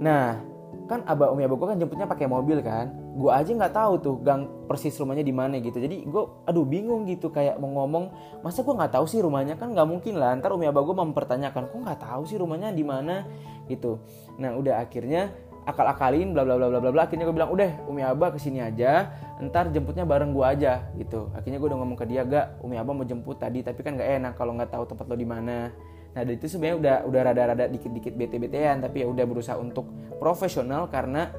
Nah 0.00 0.49
kan 0.90 1.06
abah 1.06 1.30
umi 1.30 1.46
abah 1.46 1.54
gue 1.54 1.68
kan 1.70 1.78
jemputnya 1.78 2.10
pakai 2.10 2.26
mobil 2.26 2.58
kan. 2.66 2.90
Gue 3.14 3.30
aja 3.30 3.46
nggak 3.46 3.70
tahu 3.70 3.92
tuh 4.02 4.14
gang 4.26 4.66
persis 4.66 4.98
rumahnya 4.98 5.22
di 5.22 5.30
mana 5.30 5.62
gitu. 5.62 5.78
Jadi 5.78 6.02
gue 6.02 6.22
aduh 6.50 6.66
bingung 6.66 7.06
gitu 7.06 7.30
kayak 7.30 7.62
mau 7.62 7.70
ngomong 7.78 8.10
masa 8.42 8.66
gue 8.66 8.74
nggak 8.74 8.98
tahu 8.98 9.06
sih 9.06 9.22
rumahnya? 9.22 9.54
Kan 9.54 9.70
nggak 9.70 9.86
mungkin 9.86 10.18
lah. 10.18 10.34
Ntar 10.34 10.50
umi 10.50 10.66
abah 10.66 10.82
gue 10.82 10.96
mempertanyakan 10.98 11.70
kok 11.70 11.78
nggak 11.78 12.00
tahu 12.02 12.22
sih 12.26 12.42
rumahnya 12.42 12.74
di 12.74 12.82
mana? 12.82 13.22
Gitu. 13.70 14.02
Nah 14.42 14.58
udah 14.58 14.82
akhirnya 14.82 15.30
akal-akalin 15.62 16.34
bla 16.34 16.42
bla 16.42 16.58
bla 16.58 16.66
bla 16.66 16.80
bla 16.82 16.90
bla. 16.90 17.02
Akhirnya 17.06 17.30
gue 17.30 17.36
bilang 17.38 17.54
udah 17.54 17.70
umi 17.86 18.02
abah 18.02 18.34
ke 18.34 18.42
sini 18.42 18.58
aja. 18.58 19.14
Ntar 19.38 19.70
jemputnya 19.70 20.02
bareng 20.02 20.34
gue 20.34 20.42
aja. 20.42 20.90
Gitu. 20.98 21.30
Akhirnya 21.38 21.62
gue 21.62 21.70
udah 21.70 21.78
ngomong 21.78 21.94
ke 21.94 22.10
dia 22.10 22.26
gak 22.26 22.58
umi 22.66 22.74
abah 22.74 22.98
mau 22.98 23.06
jemput 23.06 23.38
tadi 23.38 23.62
tapi 23.62 23.86
kan 23.86 23.94
nggak 23.94 24.10
enak 24.18 24.32
kalau 24.34 24.58
nggak 24.58 24.74
tahu 24.74 24.90
tempat 24.90 25.06
lo 25.06 25.14
di 25.14 25.28
mana 25.28 25.70
Nah 26.10 26.22
dari 26.26 26.36
itu 26.36 26.50
sebenarnya 26.50 26.76
udah 26.76 26.96
udah 27.06 27.20
rada-rada 27.22 27.64
dikit-dikit 27.70 28.14
bete-betean 28.18 28.82
tapi 28.82 29.02
ya 29.02 29.06
udah 29.06 29.24
berusaha 29.26 29.56
untuk 29.58 29.86
profesional 30.18 30.90
karena 30.90 31.30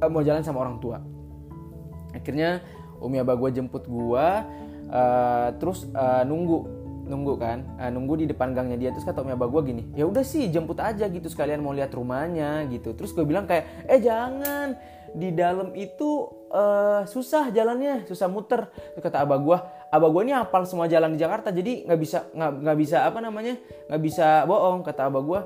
uh, 0.00 0.08
mau 0.08 0.24
jalan 0.24 0.40
sama 0.40 0.64
orang 0.64 0.80
tua. 0.80 0.98
Akhirnya 2.16 2.64
Umi 3.00 3.20
Abah 3.20 3.36
gue 3.36 3.50
jemput 3.60 3.84
gue 3.88 4.26
uh, 4.92 5.48
terus 5.56 5.88
uh, 5.92 6.24
nunggu 6.24 6.80
nunggu 7.10 7.34
kan 7.42 7.66
uh, 7.80 7.90
nunggu 7.90 8.22
di 8.22 8.26
depan 8.30 8.54
gangnya 8.54 8.78
dia 8.78 8.90
terus 8.94 9.02
kata 9.08 9.24
Umi 9.24 9.34
Abah 9.34 9.48
gue 9.50 9.62
gini 9.72 9.82
ya 9.98 10.06
udah 10.06 10.22
sih 10.22 10.46
jemput 10.52 10.78
aja 10.78 11.08
gitu 11.10 11.26
sekalian 11.26 11.58
mau 11.64 11.74
lihat 11.74 11.90
rumahnya 11.90 12.68
gitu 12.70 12.94
terus 12.94 13.10
gue 13.16 13.24
bilang 13.26 13.48
kayak 13.48 13.88
eh 13.88 13.98
jangan 13.98 14.78
di 15.16 15.34
dalam 15.34 15.74
itu 15.74 16.28
uh, 16.50 17.02
susah 17.06 17.50
jalannya 17.50 18.04
susah 18.06 18.28
muter. 18.30 18.70
Kata 18.98 19.24
abah 19.24 19.38
gue 19.38 19.58
abah 19.90 20.08
gue 20.08 20.22
ini 20.22 20.32
hafal 20.34 20.62
semua 20.70 20.86
jalan 20.86 21.18
di 21.18 21.18
Jakarta 21.18 21.50
jadi 21.50 21.82
nggak 21.82 22.00
bisa 22.00 22.18
nggak 22.34 22.78
bisa 22.78 23.10
apa 23.10 23.18
namanya 23.18 23.58
nggak 23.90 24.02
bisa 24.02 24.46
bohong 24.46 24.86
kata 24.86 25.10
abah 25.10 25.22
gue 25.26 25.40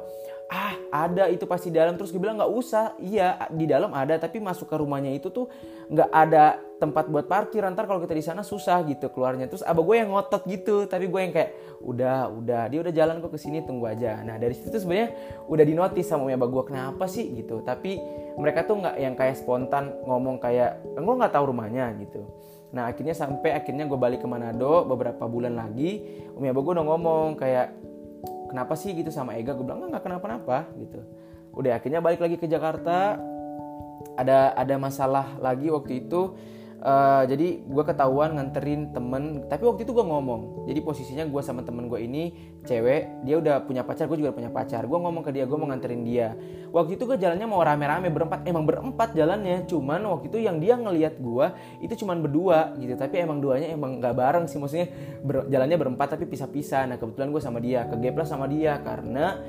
ah 0.48 0.76
ada 0.92 1.26
itu 1.32 1.48
pasti 1.48 1.72
di 1.72 1.76
dalam. 1.80 1.96
Terus 1.96 2.12
gue 2.12 2.20
bilang 2.20 2.36
nggak 2.36 2.52
usah. 2.52 2.94
Iya 3.00 3.48
di 3.50 3.64
dalam 3.64 3.90
ada 3.96 4.16
tapi 4.20 4.38
masuk 4.38 4.68
ke 4.68 4.76
rumahnya 4.76 5.12
itu 5.16 5.32
tuh 5.32 5.48
nggak 5.88 6.10
ada 6.12 6.60
tempat 6.78 7.08
buat 7.08 7.26
parkir. 7.26 7.64
Ntar 7.64 7.88
kalau 7.88 8.00
kita 8.04 8.14
di 8.14 8.24
sana 8.24 8.44
susah 8.44 8.84
gitu 8.86 9.08
keluarnya. 9.10 9.48
Terus 9.48 9.64
abah 9.64 9.82
gue 9.82 9.96
yang 9.96 10.10
ngotot 10.12 10.42
gitu 10.44 10.84
tapi 10.84 11.08
gue 11.08 11.20
yang 11.20 11.32
kayak 11.32 11.50
udah 11.80 12.28
udah. 12.30 12.62
Dia 12.68 12.80
udah 12.84 12.92
jalan 12.92 13.20
kok 13.24 13.32
ke 13.32 13.38
sini 13.40 13.64
tunggu 13.64 13.88
aja. 13.88 14.20
Nah 14.22 14.36
dari 14.36 14.52
situ 14.54 14.74
sebenarnya 14.76 15.16
udah 15.48 15.64
dinotis 15.64 16.06
sama 16.06 16.28
abah 16.30 16.48
gue 16.48 16.64
kenapa 16.68 17.04
sih? 17.08 17.26
gitu. 17.34 17.64
Tapi 17.64 17.98
mereka 18.36 18.68
tuh 18.68 18.84
nggak 18.84 18.96
yang 19.00 19.14
kayak 19.16 19.40
spontan 19.40 19.96
ngomong 20.04 20.38
kayak 20.38 20.82
gue 20.94 21.14
nggak 21.14 21.32
tahu 21.32 21.50
rumahnya 21.50 21.90
gitu. 21.98 22.28
Nah 22.74 22.90
akhirnya 22.90 23.14
sampai 23.14 23.54
akhirnya 23.54 23.86
gue 23.86 23.98
balik 23.98 24.20
ke 24.20 24.28
Manado 24.28 24.82
beberapa 24.82 25.30
bulan 25.30 25.54
lagi 25.54 26.02
umi 26.34 26.50
abah 26.50 26.62
gue 26.62 26.72
udah 26.74 26.86
ngomong 26.90 27.38
kayak 27.38 27.93
kenapa 28.54 28.78
sih 28.78 28.94
gitu 28.94 29.10
sama 29.10 29.34
Ega? 29.34 29.50
Gue 29.50 29.66
bilang 29.66 29.90
nggak 29.90 30.06
kenapa-napa 30.06 30.70
gitu. 30.78 31.02
Udah 31.58 31.74
akhirnya 31.74 31.98
balik 31.98 32.22
lagi 32.22 32.38
ke 32.38 32.46
Jakarta. 32.46 33.18
Ada 34.14 34.54
ada 34.54 34.74
masalah 34.78 35.34
lagi 35.42 35.74
waktu 35.74 36.06
itu 36.06 36.38
Uh, 36.84 37.24
jadi 37.24 37.64
gue 37.64 37.84
ketahuan 37.88 38.36
nganterin 38.36 38.92
temen 38.92 39.48
tapi 39.48 39.64
waktu 39.64 39.88
itu 39.88 39.96
gue 39.96 40.04
ngomong. 40.04 40.68
Jadi 40.68 40.84
posisinya 40.84 41.24
gue 41.24 41.40
sama 41.40 41.64
temen 41.64 41.88
gue 41.88 41.96
ini 41.96 42.36
cewek 42.68 43.24
dia 43.24 43.40
udah 43.40 43.64
punya 43.64 43.80
pacar 43.88 44.04
gue 44.04 44.20
juga 44.20 44.36
punya 44.36 44.52
pacar. 44.52 44.84
Gue 44.84 45.00
ngomong 45.00 45.24
ke 45.24 45.32
dia 45.32 45.48
gue 45.48 45.56
mau 45.56 45.64
nganterin 45.64 46.04
dia. 46.04 46.36
Waktu 46.76 47.00
itu 47.00 47.08
gue 47.08 47.16
jalannya 47.16 47.48
mau 47.48 47.64
rame-rame 47.64 48.12
berempat 48.12 48.44
emang 48.44 48.68
berempat 48.68 49.16
jalannya. 49.16 49.64
Cuman 49.64 50.04
waktu 50.12 50.28
itu 50.28 50.44
yang 50.44 50.60
dia 50.60 50.76
ngelihat 50.76 51.16
gue 51.24 51.46
itu 51.80 52.04
cuman 52.04 52.20
berdua 52.20 52.76
gitu. 52.76 52.92
Tapi 53.00 53.16
emang 53.16 53.40
duanya 53.40 53.72
emang 53.72 54.04
gak 54.04 54.20
bareng 54.20 54.44
sih 54.44 54.60
maksudnya 54.60 54.92
ber, 55.24 55.48
jalannya 55.48 55.80
berempat 55.80 56.20
tapi 56.20 56.28
pisah-pisah. 56.28 56.84
Nah 56.84 57.00
kebetulan 57.00 57.32
gue 57.32 57.40
sama 57.40 57.64
dia 57.64 57.88
ke 57.88 57.96
sama 58.28 58.44
dia 58.44 58.76
karena 58.84 59.40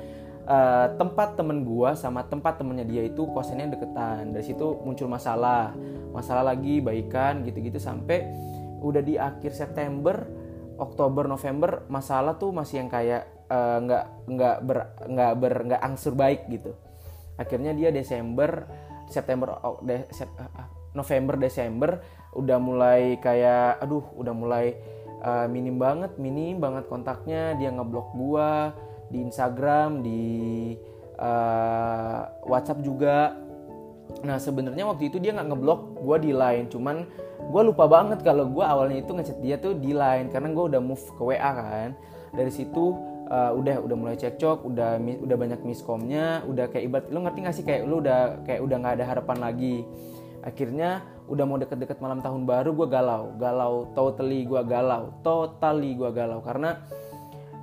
uh, 0.46 0.86
tempat 0.96 1.36
temen 1.36 1.66
gue 1.66 1.90
sama 1.98 2.24
tempat 2.24 2.62
temennya 2.62 2.86
dia 2.86 3.02
itu 3.04 3.26
kosannya 3.30 3.74
deketan. 3.76 4.32
Dari 4.32 4.44
situ 4.46 4.78
muncul 4.82 5.10
masalah. 5.10 5.74
Masalah 6.14 6.54
lagi 6.54 6.80
baikan 6.80 7.44
gitu-gitu 7.44 7.76
sampai 7.76 8.24
udah 8.80 9.02
di 9.04 9.20
akhir 9.20 9.52
September 9.52 10.24
Oktober 10.76 11.24
November 11.24 11.88
masalah 11.88 12.36
tuh 12.36 12.52
masih 12.52 12.84
yang 12.84 12.90
kayak 12.92 13.24
eh, 13.48 13.78
nggak 13.80 14.04
uh, 14.04 14.28
nggak 14.28 14.56
ber 14.64 14.78
nggak 15.08 15.32
ber 15.40 15.54
nggak 15.72 15.82
angsur 15.82 16.12
baik 16.12 16.48
gitu. 16.52 16.76
Akhirnya 17.36 17.76
dia 17.76 17.92
Desember 17.92 18.64
September 19.08 19.60
oh, 19.60 19.80
de, 19.84 20.08
sep, 20.12 20.28
uh, 20.36 20.68
November 20.96 21.36
Desember 21.36 22.00
udah 22.36 22.58
mulai 22.60 23.16
kayak 23.20 23.80
aduh 23.80 24.04
udah 24.16 24.34
mulai 24.36 24.76
uh, 25.24 25.48
minim 25.48 25.80
banget 25.80 26.16
minim 26.20 26.60
banget 26.60 26.84
kontaknya. 26.88 27.56
Dia 27.56 27.72
ngeblok 27.72 28.12
gua 28.16 28.72
di 29.10 29.18
Instagram 29.22 30.02
di 30.02 30.24
uh, 31.20 32.20
WhatsApp 32.46 32.82
juga. 32.84 33.34
Nah 34.22 34.38
sebenarnya 34.38 34.86
waktu 34.86 35.10
itu 35.10 35.18
dia 35.18 35.34
nggak 35.34 35.48
ngeblok 35.52 35.80
gue 36.00 36.16
di 36.30 36.32
line. 36.32 36.66
Cuman 36.70 37.06
gue 37.46 37.62
lupa 37.62 37.84
banget 37.86 38.22
kalau 38.22 38.48
gue 38.48 38.64
awalnya 38.64 39.02
itu 39.02 39.12
ngechat 39.12 39.38
dia 39.42 39.56
tuh 39.60 39.76
di 39.76 39.92
line 39.94 40.30
karena 40.30 40.50
gue 40.50 40.64
udah 40.74 40.80
move 40.80 41.04
ke 41.14 41.22
WA 41.22 41.50
kan. 41.52 41.90
Dari 42.34 42.52
situ 42.52 42.94
uh, 43.30 43.52
udah 43.54 43.82
udah 43.82 43.96
mulai 43.96 44.16
cekcok 44.18 44.66
udah 44.66 44.98
udah 45.00 45.36
banyak 45.36 45.60
miskomnya 45.64 46.42
udah 46.46 46.68
kayak 46.70 46.84
ibarat 46.90 47.06
lu 47.10 47.18
ngerti 47.22 47.38
gak 47.44 47.54
sih? 47.54 47.64
Kayak 47.64 47.82
lu 47.86 48.02
udah 48.02 48.20
kayak 48.46 48.60
udah 48.62 48.76
nggak 48.82 48.94
ada 49.02 49.04
harapan 49.06 49.38
lagi. 49.42 49.76
Akhirnya 50.46 51.02
udah 51.26 51.42
mau 51.42 51.58
deket-deket 51.58 51.98
malam 51.98 52.22
tahun 52.22 52.46
baru 52.46 52.70
gue 52.70 52.86
galau. 52.86 53.34
Galau 53.34 53.90
totally 53.98 54.46
gue 54.46 54.62
galau. 54.62 55.10
Totally 55.26 55.98
gue 55.98 56.10
galau. 56.14 56.38
Karena 56.38 56.78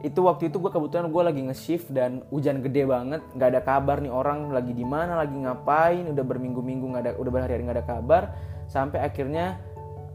itu 0.03 0.19
waktu 0.19 0.51
itu 0.51 0.59
gue 0.59 0.67
kebetulan 0.67 1.07
gue 1.07 1.23
lagi 1.23 1.41
nge-shift 1.47 1.87
dan 1.95 2.27
hujan 2.27 2.59
gede 2.59 2.83
banget 2.83 3.23
nggak 3.39 3.49
ada 3.55 3.61
kabar 3.63 4.03
nih 4.03 4.11
orang 4.11 4.51
lagi 4.51 4.75
di 4.75 4.83
mana 4.83 5.15
lagi 5.15 5.31
ngapain 5.31 6.11
udah 6.11 6.25
berminggu-minggu 6.27 6.85
nggak 6.91 7.03
ada 7.07 7.11
udah 7.15 7.31
berhari-hari 7.31 7.63
nggak 7.63 7.77
ada 7.79 7.87
kabar 7.87 8.23
sampai 8.67 8.99
akhirnya 8.99 9.63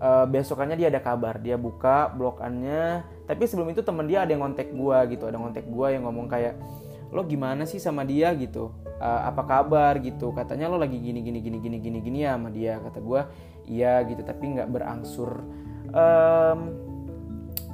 uh, 0.05 0.29
besokannya 0.29 0.77
dia 0.77 0.93
ada 0.93 1.01
kabar 1.01 1.41
dia 1.41 1.57
buka 1.57 2.13
blokannya 2.13 3.01
tapi 3.25 3.49
sebelum 3.49 3.73
itu 3.73 3.81
temen 3.81 4.05
dia 4.05 4.29
ada 4.29 4.37
yang 4.37 4.45
kontak 4.45 4.69
gue 4.69 4.99
gitu 5.17 5.25
ada 5.25 5.41
kontak 5.41 5.65
gue 5.65 5.87
yang 5.89 6.05
ngomong 6.05 6.29
kayak 6.29 6.61
lo 7.09 7.25
gimana 7.25 7.65
sih 7.65 7.81
sama 7.81 8.05
dia? 8.05 8.33
gitu. 8.37 8.73
Uh, 9.01 9.23
apa 9.29 9.43
kabar? 9.49 9.97
gitu. 10.03 10.33
Katanya 10.37 10.69
lo 10.69 10.77
lagi 10.77 11.01
gini 11.01 11.25
gini 11.25 11.41
gini 11.41 11.59
gini 11.61 11.79
gini 11.81 11.99
gini 12.05 12.19
ya 12.25 12.37
sama 12.37 12.53
dia. 12.53 12.77
Kata 12.81 12.99
gue 13.01 13.21
iya 13.69 14.05
gitu 14.05 14.21
tapi 14.25 14.45
nggak 14.57 14.69
berangsur. 14.69 15.41
Um, 15.89 16.88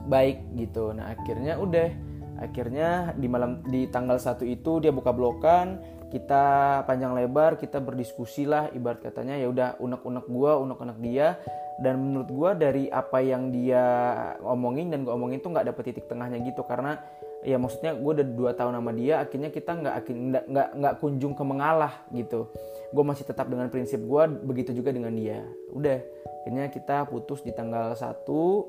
baik 0.09 0.41
gitu. 0.59 0.93
Nah 0.93 1.13
akhirnya 1.13 1.57
udah. 1.59 1.91
Akhirnya 2.35 3.15
di 3.15 3.31
malam 3.31 3.63
di 3.63 3.87
tanggal 3.87 4.19
satu 4.19 4.43
itu 4.43 4.83
dia 4.83 4.91
buka 4.91 5.15
blokan 5.15 5.79
kita 6.11 6.83
panjang 6.83 7.15
lebar 7.15 7.55
kita 7.59 7.79
berdiskusi 7.79 8.43
lah 8.43 8.71
ibarat 8.75 9.03
katanya 9.03 9.39
ya 9.39 9.47
udah 9.51 9.69
unek-unek 9.79 10.27
gua 10.27 10.59
unek-unek 10.59 10.99
dia. 10.99 11.39
Dan 11.75 11.99
menurut 11.99 12.31
gua 12.31 12.51
dari 12.55 12.87
apa 12.91 13.19
yang 13.19 13.51
dia 13.51 13.83
omongin 14.43 14.91
dan 14.91 15.03
gua 15.07 15.19
omongin 15.19 15.43
tuh 15.43 15.55
nggak 15.55 15.75
dapet 15.75 15.95
titik 15.95 16.07
tengahnya 16.11 16.43
gitu. 16.43 16.67
Karena 16.67 16.99
ya 17.45 17.61
maksudnya 17.61 17.93
gue 17.93 18.13
udah 18.19 18.27
dua 18.33 18.51
tahun 18.57 18.81
sama 18.81 18.91
dia 18.97 19.21
akhirnya 19.21 19.53
kita 19.53 19.77
nggak 19.77 19.95
nggak 20.49 20.69
nggak 20.81 20.95
kunjung 20.99 21.37
ke 21.37 21.45
mengalah 21.45 21.93
gitu. 22.11 22.49
Gue 22.91 23.05
masih 23.05 23.29
tetap 23.29 23.53
dengan 23.53 23.69
prinsip 23.69 24.01
gue 24.01 24.23
begitu 24.43 24.73
juga 24.73 24.91
dengan 24.91 25.13
dia. 25.13 25.45
Udah 25.71 26.01
akhirnya 26.43 26.73
kita 26.73 27.05
putus 27.05 27.45
di 27.45 27.53
tanggal 27.53 27.93
satu 27.95 28.65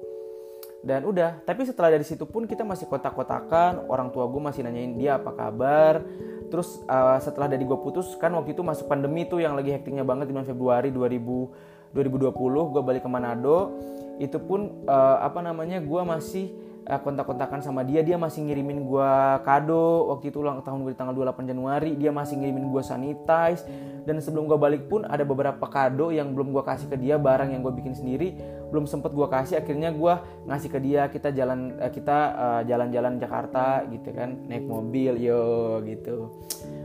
dan 0.86 1.02
udah 1.02 1.42
tapi 1.42 1.66
setelah 1.66 1.90
dari 1.90 2.06
situ 2.06 2.30
pun 2.30 2.46
kita 2.46 2.62
masih 2.62 2.86
kotak-kotakan 2.86 3.90
orang 3.90 4.14
tua 4.14 4.30
gue 4.30 4.38
masih 4.38 4.62
nanyain 4.62 4.94
dia 4.94 5.18
apa 5.18 5.34
kabar? 5.34 6.06
Terus 6.54 6.86
uh, 6.86 7.18
setelah 7.18 7.50
dari 7.50 7.66
gue 7.66 7.74
putus 7.82 8.14
kan 8.22 8.30
waktu 8.38 8.54
itu 8.54 8.62
masuk 8.62 8.86
pandemi 8.86 9.26
tuh 9.26 9.42
yang 9.42 9.58
lagi 9.58 9.74
hektiknya 9.74 10.06
banget 10.06 10.30
di 10.30 10.38
bulan 10.38 10.46
Februari 10.46 10.94
2000 10.94 11.98
2020 11.98 12.30
gue 12.70 12.82
balik 12.86 13.02
ke 13.02 13.10
Manado. 13.10 13.74
Itu 14.22 14.38
pun 14.38 14.86
uh, 14.86 15.18
apa 15.26 15.42
namanya 15.42 15.82
gue 15.82 16.02
masih 16.06 16.54
kontak-kontakan 16.86 17.66
sama 17.66 17.82
dia 17.82 18.06
dia 18.06 18.14
masih 18.14 18.46
ngirimin 18.46 18.86
gue 18.86 19.14
kado. 19.42 20.14
Waktu 20.14 20.30
itu 20.30 20.38
ulang 20.46 20.62
tahun 20.62 20.86
gue 20.86 20.94
di 20.94 21.00
tanggal 21.00 21.18
28 21.18 21.50
Januari 21.50 21.98
dia 21.98 22.14
masih 22.14 22.38
ngirimin 22.38 22.70
gue 22.70 22.84
sanitize. 22.86 23.66
Dan 24.06 24.22
sebelum 24.22 24.46
gue 24.46 24.54
balik 24.54 24.86
pun 24.86 25.02
ada 25.02 25.26
beberapa 25.26 25.66
kado 25.66 26.14
yang 26.14 26.38
belum 26.38 26.54
gue 26.54 26.62
kasih 26.62 26.86
ke 26.86 26.98
dia 27.02 27.18
barang 27.18 27.50
yang 27.50 27.66
gue 27.66 27.74
bikin 27.74 27.98
sendiri. 27.98 28.38
Belum 28.70 28.86
sempet 28.86 29.18
gue 29.18 29.26
kasih 29.26 29.66
akhirnya 29.66 29.90
gue 29.90 30.14
ngasih 30.46 30.70
ke 30.70 30.78
dia 30.78 31.10
kita 31.10 31.34
jalan 31.34 31.74
uh, 31.82 31.90
kita 31.90 32.18
uh, 32.38 32.62
jalan-jalan 32.70 33.18
Jakarta 33.18 33.82
gitu 33.90 34.14
kan 34.14 34.38
naik 34.46 34.70
mobil 34.70 35.18
yo 35.18 35.82
gitu. 35.82 36.30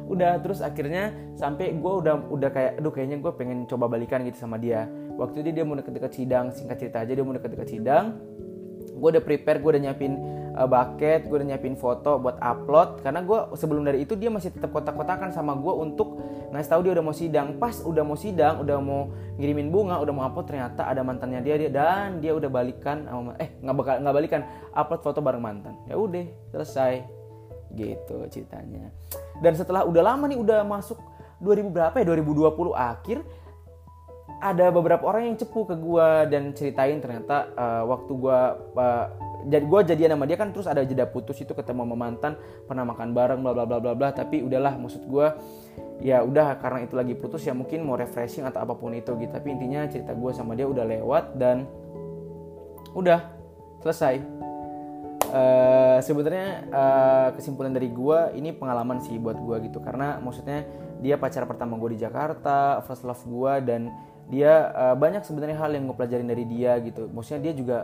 Udah 0.08 0.40
terus 0.40 0.64
akhirnya 0.64 1.12
sampai 1.36 1.76
gue 1.76 1.92
udah 1.92 2.24
udah 2.32 2.48
kayak 2.48 2.80
aduh 2.80 2.92
kayaknya 2.92 3.20
gue 3.20 3.32
pengen 3.36 3.68
coba 3.68 3.84
balikan 3.84 4.24
gitu 4.24 4.40
sama 4.40 4.56
dia. 4.56 4.88
Waktu 5.20 5.44
itu 5.44 5.60
dia 5.60 5.64
mau 5.68 5.76
deket-deket 5.76 6.12
sidang 6.16 6.48
singkat 6.48 6.80
cerita 6.80 7.04
aja 7.04 7.12
dia 7.12 7.20
mau 7.20 7.36
deket-deket 7.36 7.68
sidang 7.68 8.16
gue 9.00 9.08
udah 9.16 9.24
prepare 9.24 9.58
gue 9.64 9.70
udah 9.72 9.82
nyiapin 9.88 10.12
uh, 10.54 10.68
bucket 10.68 11.24
gue 11.24 11.36
udah 11.40 11.48
nyiapin 11.48 11.74
foto 11.74 12.20
buat 12.20 12.36
upload. 12.38 13.00
Karena 13.00 13.24
gue 13.24 13.38
sebelum 13.56 13.82
dari 13.88 14.04
itu 14.04 14.14
dia 14.14 14.28
masih 14.28 14.52
tetap 14.52 14.70
kotak-kotakan 14.70 15.32
sama 15.32 15.56
gue 15.56 15.72
untuk 15.72 16.20
ngasih 16.52 16.70
tahu 16.70 16.80
dia 16.84 16.92
udah 16.98 17.04
mau 17.04 17.16
sidang. 17.16 17.56
Pas 17.56 17.80
udah 17.80 18.04
mau 18.04 18.18
sidang 18.18 18.60
udah 18.62 18.76
mau 18.78 19.08
ngirimin 19.40 19.72
bunga 19.72 19.96
udah 19.98 20.12
mau 20.12 20.24
upload 20.28 20.46
ternyata 20.52 20.84
ada 20.84 21.00
mantannya 21.00 21.40
dia 21.40 21.56
dia 21.56 21.70
dan 21.72 22.20
dia 22.20 22.36
udah 22.36 22.52
balikan 22.52 23.08
eh 23.40 23.56
nggak 23.64 23.74
bakal 23.74 23.94
nggak 24.04 24.14
balikan 24.14 24.40
upload 24.76 25.00
foto 25.00 25.18
bareng 25.24 25.42
mantan. 25.42 25.74
Ya 25.88 25.96
udah 25.96 26.28
selesai. 26.52 27.02
Gitu 27.72 28.16
ceritanya. 28.28 28.92
Dan 29.40 29.56
setelah 29.56 29.88
udah 29.88 30.02
lama 30.04 30.28
nih 30.28 30.36
udah 30.36 30.60
masuk 30.66 31.00
2000 31.40 31.72
berapa 31.72 31.96
ya? 31.96 32.04
2020 32.04 32.76
akhir 32.76 33.18
ada 34.40 34.72
beberapa 34.72 35.05
orang 35.05 35.29
yang 35.33 35.37
cepu 35.37 35.68
ke 35.68 35.76
gue 35.76 36.09
dan 36.33 36.57
ceritain 36.57 36.96
ternyata 36.96 37.53
uh, 37.53 37.85
waktu 37.85 38.12
gue 38.16 38.40
uh, 38.72 39.07
jadi 39.48 39.64
gue 39.64 39.81
jadian 39.92 40.11
sama 40.16 40.24
dia 40.29 40.37
kan 40.37 40.53
terus 40.53 40.68
ada 40.68 40.85
jeda 40.85 41.09
putus 41.09 41.40
itu 41.40 41.53
ketemu 41.53 41.88
sama 41.88 41.96
mantan 41.96 42.33
pernah 42.68 42.85
makan 42.85 43.16
bareng 43.16 43.40
bla 43.40 43.53
bla 43.57 43.64
bla 43.64 43.79
bla 43.81 43.92
bla. 43.96 44.09
Tapi 44.12 44.44
udahlah 44.44 44.76
maksud 44.76 45.05
gue 45.09 45.26
ya 46.00 46.24
udah 46.24 46.57
karena 46.61 46.88
itu 46.88 46.96
lagi 46.96 47.12
putus 47.16 47.44
ya 47.44 47.53
mungkin 47.53 47.85
mau 47.85 47.96
refreshing 47.96 48.44
atau 48.48 48.61
apa 48.64 48.76
pun 48.76 48.92
itu 48.92 49.12
gitu. 49.16 49.33
Tapi 49.33 49.48
intinya 49.53 49.88
cerita 49.88 50.12
gue 50.12 50.31
sama 50.37 50.53
dia 50.57 50.68
udah 50.68 50.85
lewat 50.85 51.24
dan 51.40 51.64
udah 52.92 53.20
selesai. 53.81 54.40
Uh, 55.31 56.03
sebenarnya 56.03 56.66
uh, 56.74 57.29
kesimpulan 57.38 57.70
dari 57.70 57.87
gue 57.87 58.35
ini 58.35 58.50
pengalaman 58.50 58.98
sih 59.00 59.16
buat 59.16 59.38
gue 59.40 59.70
gitu. 59.70 59.79
Karena 59.81 60.20
maksudnya 60.20 60.66
dia 61.00 61.16
pacar 61.16 61.48
pertama 61.48 61.81
gue 61.81 61.96
di 61.96 62.00
Jakarta 62.03 62.85
first 62.85 63.09
love 63.09 63.24
gue 63.24 63.53
dan 63.64 63.88
dia 64.30 64.70
uh, 64.70 64.94
banyak 64.94 65.26
sebenarnya 65.26 65.58
hal 65.58 65.74
yang 65.74 65.90
gue 65.90 65.96
pelajarin 65.98 66.30
dari 66.30 66.46
dia 66.46 66.78
gitu. 66.80 67.10
Maksudnya 67.10 67.50
dia 67.50 67.52
juga 67.52 67.78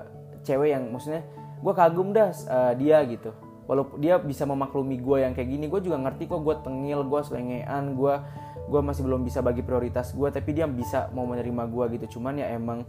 cewek 0.46 0.70
yang 0.70 0.84
maksudnya 0.94 1.26
gue 1.58 1.74
kagum 1.74 2.14
dah 2.14 2.30
uh, 2.46 2.72
dia 2.78 3.02
gitu. 3.10 3.34
Walaupun 3.66 3.98
dia 3.98 4.14
bisa 4.22 4.46
memaklumi 4.46 5.02
gue 5.02 5.26
yang 5.26 5.34
kayak 5.34 5.50
gini 5.50 5.66
gue 5.66 5.80
juga 5.82 5.98
ngerti 5.98 6.30
kok 6.30 6.38
gue 6.46 6.54
tengil 6.62 7.02
gue 7.02 7.20
selengean 7.26 7.98
gue 7.98 8.14
gue 8.66 8.80
masih 8.82 9.02
belum 9.02 9.26
bisa 9.26 9.42
bagi 9.42 9.62
prioritas 9.62 10.14
gue 10.14 10.26
tapi 10.30 10.54
dia 10.54 10.70
bisa 10.70 11.10
mau 11.10 11.26
menerima 11.26 11.66
gue 11.66 11.84
gitu. 11.98 12.18
Cuman 12.18 12.38
ya 12.38 12.54
emang 12.54 12.86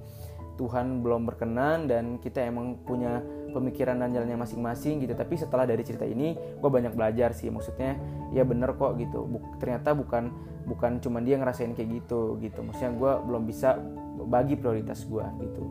Tuhan 0.58 1.02
belum 1.02 1.26
berkenan 1.26 1.89
dan 1.89 2.22
kita 2.22 2.46
emang 2.46 2.78
punya 2.86 3.26
pemikiran 3.52 4.00
dan 4.00 4.14
jalannya 4.14 4.38
masing-masing 4.40 5.04
gitu. 5.04 5.14
Tapi 5.16 5.36
setelah 5.40 5.66
dari 5.68 5.84
cerita 5.84 6.04
ini 6.04 6.36
gue 6.36 6.70
banyak 6.70 6.94
belajar 6.94 7.32
sih. 7.32 7.48
Maksudnya 7.48 7.96
ya 8.32 8.44
bener 8.44 8.76
kok 8.76 9.00
gitu. 9.00 9.26
Buk, 9.26 9.60
ternyata 9.62 9.96
bukan 9.96 10.32
bukan 10.68 11.00
cuma 11.00 11.24
dia 11.24 11.40
ngerasain 11.40 11.72
kayak 11.74 12.04
gitu 12.04 12.38
gitu. 12.44 12.60
Maksudnya 12.62 12.92
gue 12.96 13.12
belum 13.28 13.44
bisa 13.48 13.80
bagi 14.28 14.60
prioritas 14.60 15.08
gue 15.08 15.26
gitu. 15.44 15.64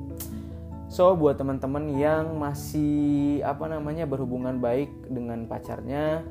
So 0.87 1.19
buat 1.19 1.35
teman-teman 1.35 1.99
yang 1.99 2.39
masih 2.39 3.43
apa 3.43 3.67
namanya 3.67 4.07
berhubungan 4.07 4.63
baik 4.63 5.11
dengan 5.11 5.45
pacarnya 5.51 6.23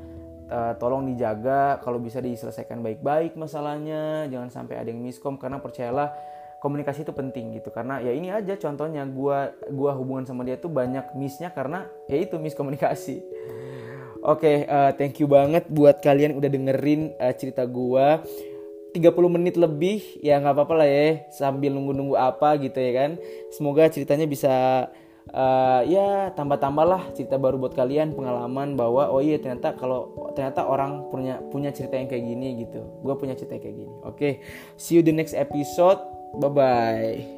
uh, 0.48 0.72
tolong 0.80 1.06
dijaga. 1.12 1.78
Kalau 1.84 2.00
bisa 2.00 2.24
diselesaikan 2.24 2.80
baik-baik 2.80 3.36
masalahnya 3.36 4.26
jangan 4.32 4.48
sampai 4.48 4.80
ada 4.80 4.88
yang 4.88 5.04
miskom. 5.04 5.36
Karena 5.36 5.60
percayalah 5.60 6.35
komunikasi 6.66 7.06
itu 7.06 7.14
penting 7.14 7.54
gitu. 7.54 7.70
Karena 7.70 8.02
ya 8.02 8.10
ini 8.10 8.34
aja 8.34 8.58
contohnya 8.58 9.06
gua 9.06 9.54
gua 9.70 9.94
hubungan 9.94 10.26
sama 10.26 10.42
dia 10.42 10.58
tuh 10.58 10.74
banyak 10.74 11.14
missnya 11.14 11.54
karena 11.54 11.86
ya 12.10 12.18
itu 12.18 12.34
miskomunikasi 12.42 13.22
oke 14.26 14.42
okay, 14.42 14.66
uh, 14.66 14.90
eh, 14.90 14.92
thank 14.98 15.22
you 15.22 15.30
banget 15.30 15.70
buat 15.70 16.02
kalian 16.02 16.34
udah 16.34 16.50
dengerin 16.50 17.14
uh, 17.16 17.34
cerita 17.38 17.62
gua. 17.64 18.20
30 18.96 19.12
menit 19.28 19.60
lebih 19.60 20.00
ya 20.24 20.40
nggak 20.40 20.56
apa-apa 20.56 20.74
lah 20.80 20.88
ya 20.88 21.28
sambil 21.28 21.68
nunggu-nunggu 21.68 22.16
apa 22.16 22.56
gitu 22.64 22.80
ya 22.80 22.92
kan. 22.96 23.10
Semoga 23.52 23.92
ceritanya 23.92 24.24
bisa 24.24 24.88
uh, 25.36 25.84
ya 25.84 26.32
tambah-tambah 26.32 26.86
lah 26.88 27.02
cerita 27.12 27.36
baru 27.36 27.60
buat 27.60 27.76
kalian 27.76 28.16
pengalaman 28.16 28.72
bahwa 28.72 29.12
oh 29.12 29.20
iya 29.20 29.36
ternyata 29.36 29.76
kalau 29.76 30.32
ternyata 30.32 30.64
orang 30.64 31.12
punya 31.12 31.44
punya 31.52 31.76
cerita 31.76 32.00
yang 32.00 32.08
kayak 32.08 32.24
gini 32.24 32.64
gitu. 32.64 32.88
Gue 33.04 33.12
punya 33.20 33.36
cerita 33.36 33.60
yang 33.60 33.64
kayak 33.68 33.76
gini. 33.84 33.92
Oke 34.00 34.16
okay, 34.16 34.32
see 34.80 34.96
you 34.96 35.04
the 35.04 35.12
next 35.12 35.36
episode 35.36 36.00
Bye 36.40 36.48
bye. 36.48 37.36